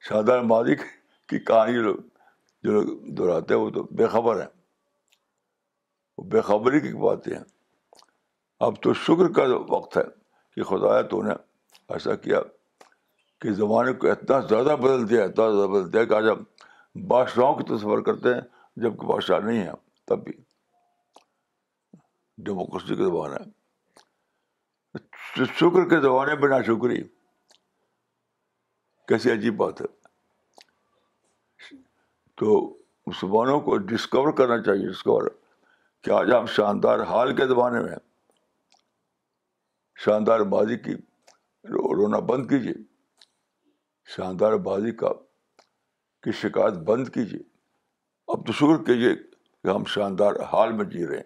[0.09, 0.81] شاندار مالک
[1.29, 4.49] کی کہانی جو لوگ لوگ دہراتے ہیں وہ تو بے خبر ہیں
[6.19, 7.45] وہ بے خبری کی باتیں ہیں
[8.69, 10.05] اب تو شکر کا وقت ہے
[10.55, 11.43] کہ خدایا تو نے
[11.97, 12.41] ایسا کیا
[13.41, 16.41] کہ زمانے کو اتنا زیادہ بدل دیا اتنا زیادہ بدل دیا کہ آج ہم
[17.09, 18.41] بادشاہوں کی تصور کرتے ہیں
[18.85, 19.73] جب کہ بادشاہ نہیں ہیں
[20.09, 20.33] تب بھی
[22.49, 23.45] ڈیموکریسی کا زبان ہے
[25.61, 27.01] شکر کے زمانے میں نہ شکری
[29.09, 29.87] کیسی عجیب بات ہے
[32.41, 32.47] تو
[33.21, 35.23] زبانوں کو ڈسکور کرنا چاہیے ڈسکور
[36.05, 37.97] کہ آج ہم شاندار حال کے زمانے میں
[40.05, 40.93] شاندار بازی کی
[41.75, 42.75] رونا بند کیجیے
[44.17, 45.13] شاندار بازی کا
[46.23, 47.41] کی شکایت بند کیجیے
[48.35, 51.23] اب تو شکر کیجیے کہ ہم شاندار حال میں جی رہے ہیں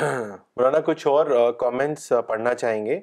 [0.00, 2.98] مولانا کچھ اور کامنٹس پڑھنا چاہیں گے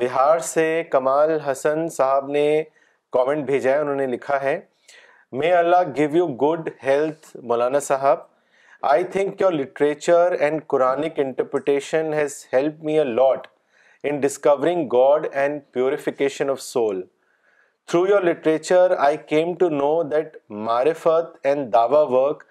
[0.00, 2.46] بہار سے کمال حسن صاحب نے
[3.16, 4.58] کامنٹ بھیجا ہے انہوں نے لکھا ہے
[5.40, 8.18] may Allah give you good health Maulana Sahab
[8.94, 13.46] I think your literature and Quran interpretation has help me a lot
[14.08, 17.00] in discovering God and purification of soul
[17.90, 20.36] through your literature I came to know that
[20.66, 22.42] معرفت and Dawa work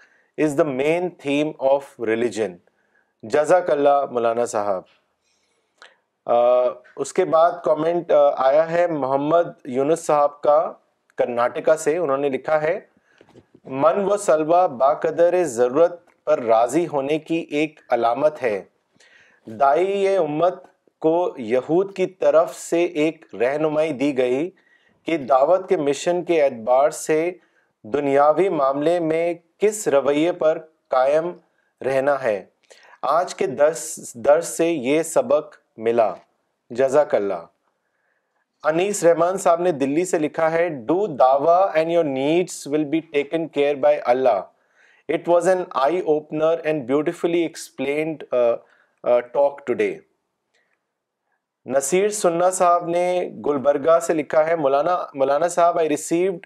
[0.44, 2.56] is the main theme of religion
[3.34, 4.84] جزاک اللہ مولانا صاحب
[7.02, 10.58] اس کے بعد comment آیا ہے محمد یونس صاحب کا
[11.18, 12.80] کرناٹکا سے انہوں نے لکھا ہے
[13.86, 18.62] من و سلوا با قدر ضرورت پر راضی ہونے کی ایک علامت ہے
[19.60, 20.72] دائی امت
[21.04, 24.50] کو یہود کی طرف سے ایک رہنمائی دی گئی
[25.06, 27.18] کہ دعوت کے مشن کے اعتبار سے
[27.94, 29.24] دنیاوی معاملے میں
[29.62, 30.58] کس رویے پر
[30.96, 31.28] قائم
[31.86, 32.38] رہنا ہے
[33.16, 33.84] آج کے درس
[34.26, 35.56] درس سے یہ سبق
[35.88, 36.14] ملا
[36.82, 37.44] جزاک اللہ
[38.72, 43.00] انیس رحمان صاحب نے دلی سے لکھا ہے do Dawa and your needs will be
[43.12, 44.42] taken care by Allah
[45.20, 48.24] it was an eye opener and beautifully explained
[49.34, 49.92] talk today
[51.72, 53.04] Naseer سننا صاحب نے
[53.46, 56.46] گلبرگا سے لکھا ہے مولانا مولانا صاحب I received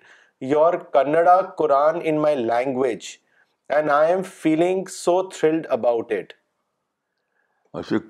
[0.49, 3.05] your Kannada Quran in my language
[3.75, 6.33] and I am feeling so thrilled about it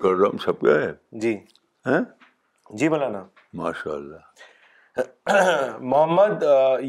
[0.02, 0.36] Karam
[1.20, 1.36] ji
[2.78, 3.22] ji مولانا
[3.62, 4.26] ماشاء اللہ
[5.80, 6.42] محمد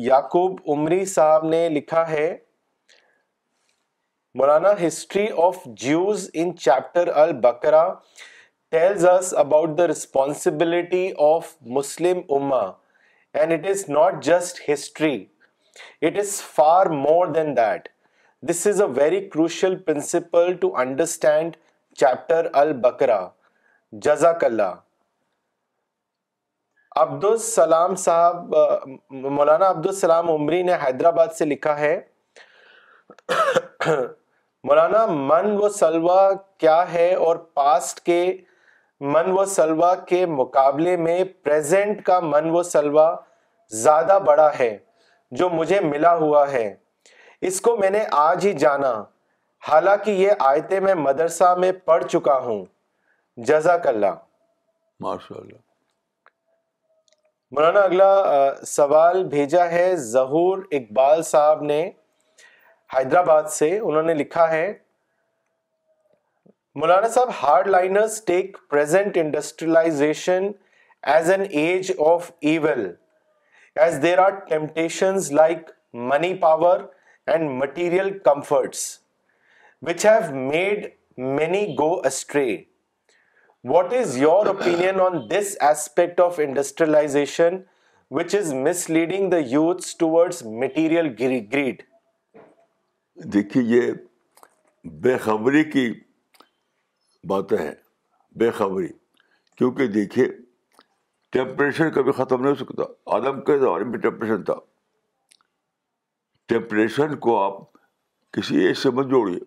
[0.03, 2.27] یعقوب عمری صاحب نے لکھا ہے
[4.39, 7.85] Maulana history of Jews in chapter البکرا
[8.73, 10.35] Abdus Salam
[27.95, 28.53] صاحب
[29.25, 31.99] مولانا عبد السلام عمری نے حیدرآباد سے لکھا ہے
[34.63, 38.21] مولانا من و سلوا کیا ہے اور پاسٹ کے
[39.01, 43.15] من و سلوا کے مقابلے میں پریزنٹ کا من و سلوا
[43.83, 44.77] زیادہ بڑا ہے
[45.37, 46.73] جو مجھے ملا ہوا ہے
[47.47, 48.91] اس کو میں نے آج ہی جانا
[49.67, 52.63] حالانکہ یہ آیتیں میں مدرسہ میں پڑھ چکا ہوں
[53.47, 54.13] جزاک اللہ
[55.03, 55.59] ماشاء اللہ
[57.79, 58.09] اگلا
[58.67, 61.81] سوال بھیجا ہے ظہور اقبال صاحب نے
[62.97, 64.71] حیدرآباد سے انہوں نے لکھا ہے
[66.75, 67.29] Maulana Sahab
[67.67, 70.45] hardliners take present industrialisation
[71.13, 72.89] as an age of evil
[73.85, 75.69] as there are temptations like
[76.11, 76.79] money power
[77.33, 78.79] and material comforts
[79.87, 80.85] which have made
[81.39, 82.51] many go astray
[83.71, 87.57] what is your opinion on this aspect of industrialisation
[88.19, 88.53] which is
[88.89, 91.81] misleading the youth towards material greed
[93.33, 93.91] دیکھیے یہ
[95.03, 95.91] بے خبری کی
[97.27, 97.71] باتیں ہیں
[98.39, 98.87] بے خبری
[99.57, 100.27] کیونکہ دیکھیے
[101.31, 102.83] ٹیمپریشر کبھی ختم نہیں ہو سکتا
[103.15, 104.53] آدم کے زمانے میں ٹیمپریشن تھا
[106.49, 107.61] ٹیمپریشن کو آپ
[108.33, 109.39] کسی ایج سے مت جوڑیے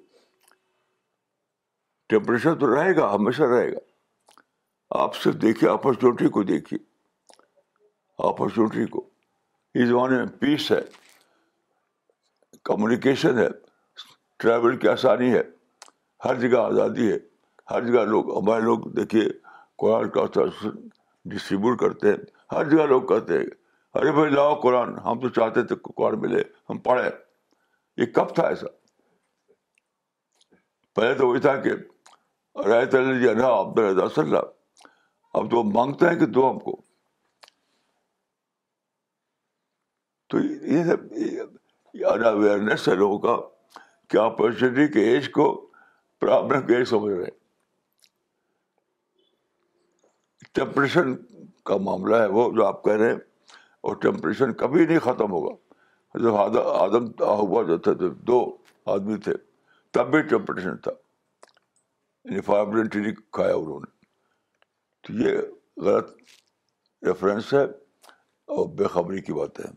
[2.09, 3.79] ٹیمپریشن تو رہے گا ہمیشہ رہے گا
[5.03, 6.79] آپ صرف دیکھیے اپرچونیٹی کو دیکھیے
[8.29, 9.09] اپرچونیٹی کو
[9.81, 10.81] اس زمانے میں پیس ہے
[12.65, 13.49] کمیونیکیشن ہے
[14.43, 15.43] ٹریول کی آسانی ہے
[16.25, 17.19] ہر جگہ آزادی ہے
[17.73, 19.25] ہر جگہ لوگ ہمارے لوگ دیکھیے
[19.79, 20.71] قرآن کا تسلسل
[21.33, 22.17] ڈسٹریبیوٹ کرتے ہیں
[22.53, 23.45] ہر جگہ لوگ کہتے ہیں
[24.01, 27.09] ارے بھائی لاؤ قرآن ہم تو چاہتے تھے قرآن ملے ہم پڑھے
[28.03, 28.67] یہ کب تھا ایسا
[30.97, 31.71] پہلے تو وہی تھا کہ
[32.69, 36.81] رایت علی جی انہا عبد الرضا صلی اب تو مانگتے ہیں کہ دو ہم کو
[40.31, 40.39] تو
[40.73, 43.37] یہ سب ان اویئرنیس ہے لوگوں کا
[44.11, 44.37] کہ آپ
[44.95, 45.51] کے ایج کو
[46.21, 47.41] پرابلم کے ایج سمجھ رہے ہیں
[50.55, 51.15] ٹیمپریشن
[51.67, 53.19] کا معاملہ ہے وہ جو آپ کہہ رہے ہیں
[53.89, 55.55] اور ٹیمپریشن کبھی نہیں ختم ہوگا
[56.25, 57.05] جب آدم
[57.41, 58.41] ہوا جو تھا جب دو
[58.95, 59.33] آدمی تھے
[59.93, 60.93] تب بھی ٹیمپریشن تھا
[62.33, 63.91] یعنی کھایا انہوں نے
[65.07, 65.39] تو یہ
[65.87, 66.11] غلط
[67.07, 67.63] ریفرنس ہے
[68.57, 69.71] اور بےخبری کی بات ہے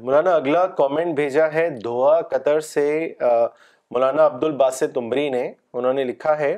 [0.00, 2.84] مولانا اگلا کامنٹ بھیجا ہے دعا قطر سے
[3.20, 6.56] مولانا عبد الباسط عمری نے انہوں نے لکھا ہے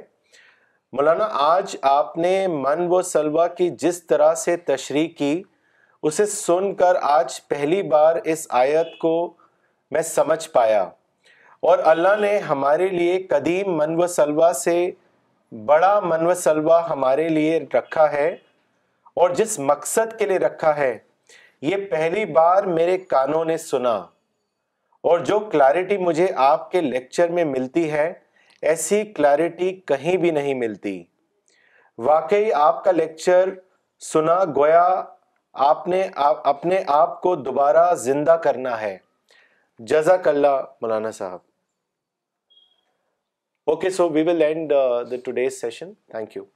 [0.97, 5.31] مولانا آج آپ نے من و سلوا کی جس طرح سے تشریح کی
[6.11, 9.11] اسے سن کر آج پہلی بار اس آیت کو
[9.95, 10.83] میں سمجھ پایا
[11.71, 14.77] اور اللہ نے ہمارے لیے قدیم من و سلوا سے
[15.73, 18.29] بڑا من و سلوا ہمارے لیے رکھا ہے
[19.21, 20.97] اور جس مقصد کے لیے رکھا ہے
[21.71, 23.97] یہ پہلی بار میرے کانوں نے سنا
[25.11, 28.13] اور جو کلیرٹی مجھے آپ کے لیکچر میں ملتی ہے
[28.73, 31.03] ایسی کلیرٹی کہیں بھی نہیں ملتی
[32.07, 33.51] واقعی آپ کا لیکچر
[34.13, 34.85] سنا گویا
[35.69, 36.03] آپ نے
[36.53, 38.97] اپنے آپ کو دوبارہ زندہ کرنا ہے
[39.93, 41.39] جزاک اللہ Maulana Sahab
[43.71, 44.71] okay so we will end
[45.11, 46.55] the today's session thank you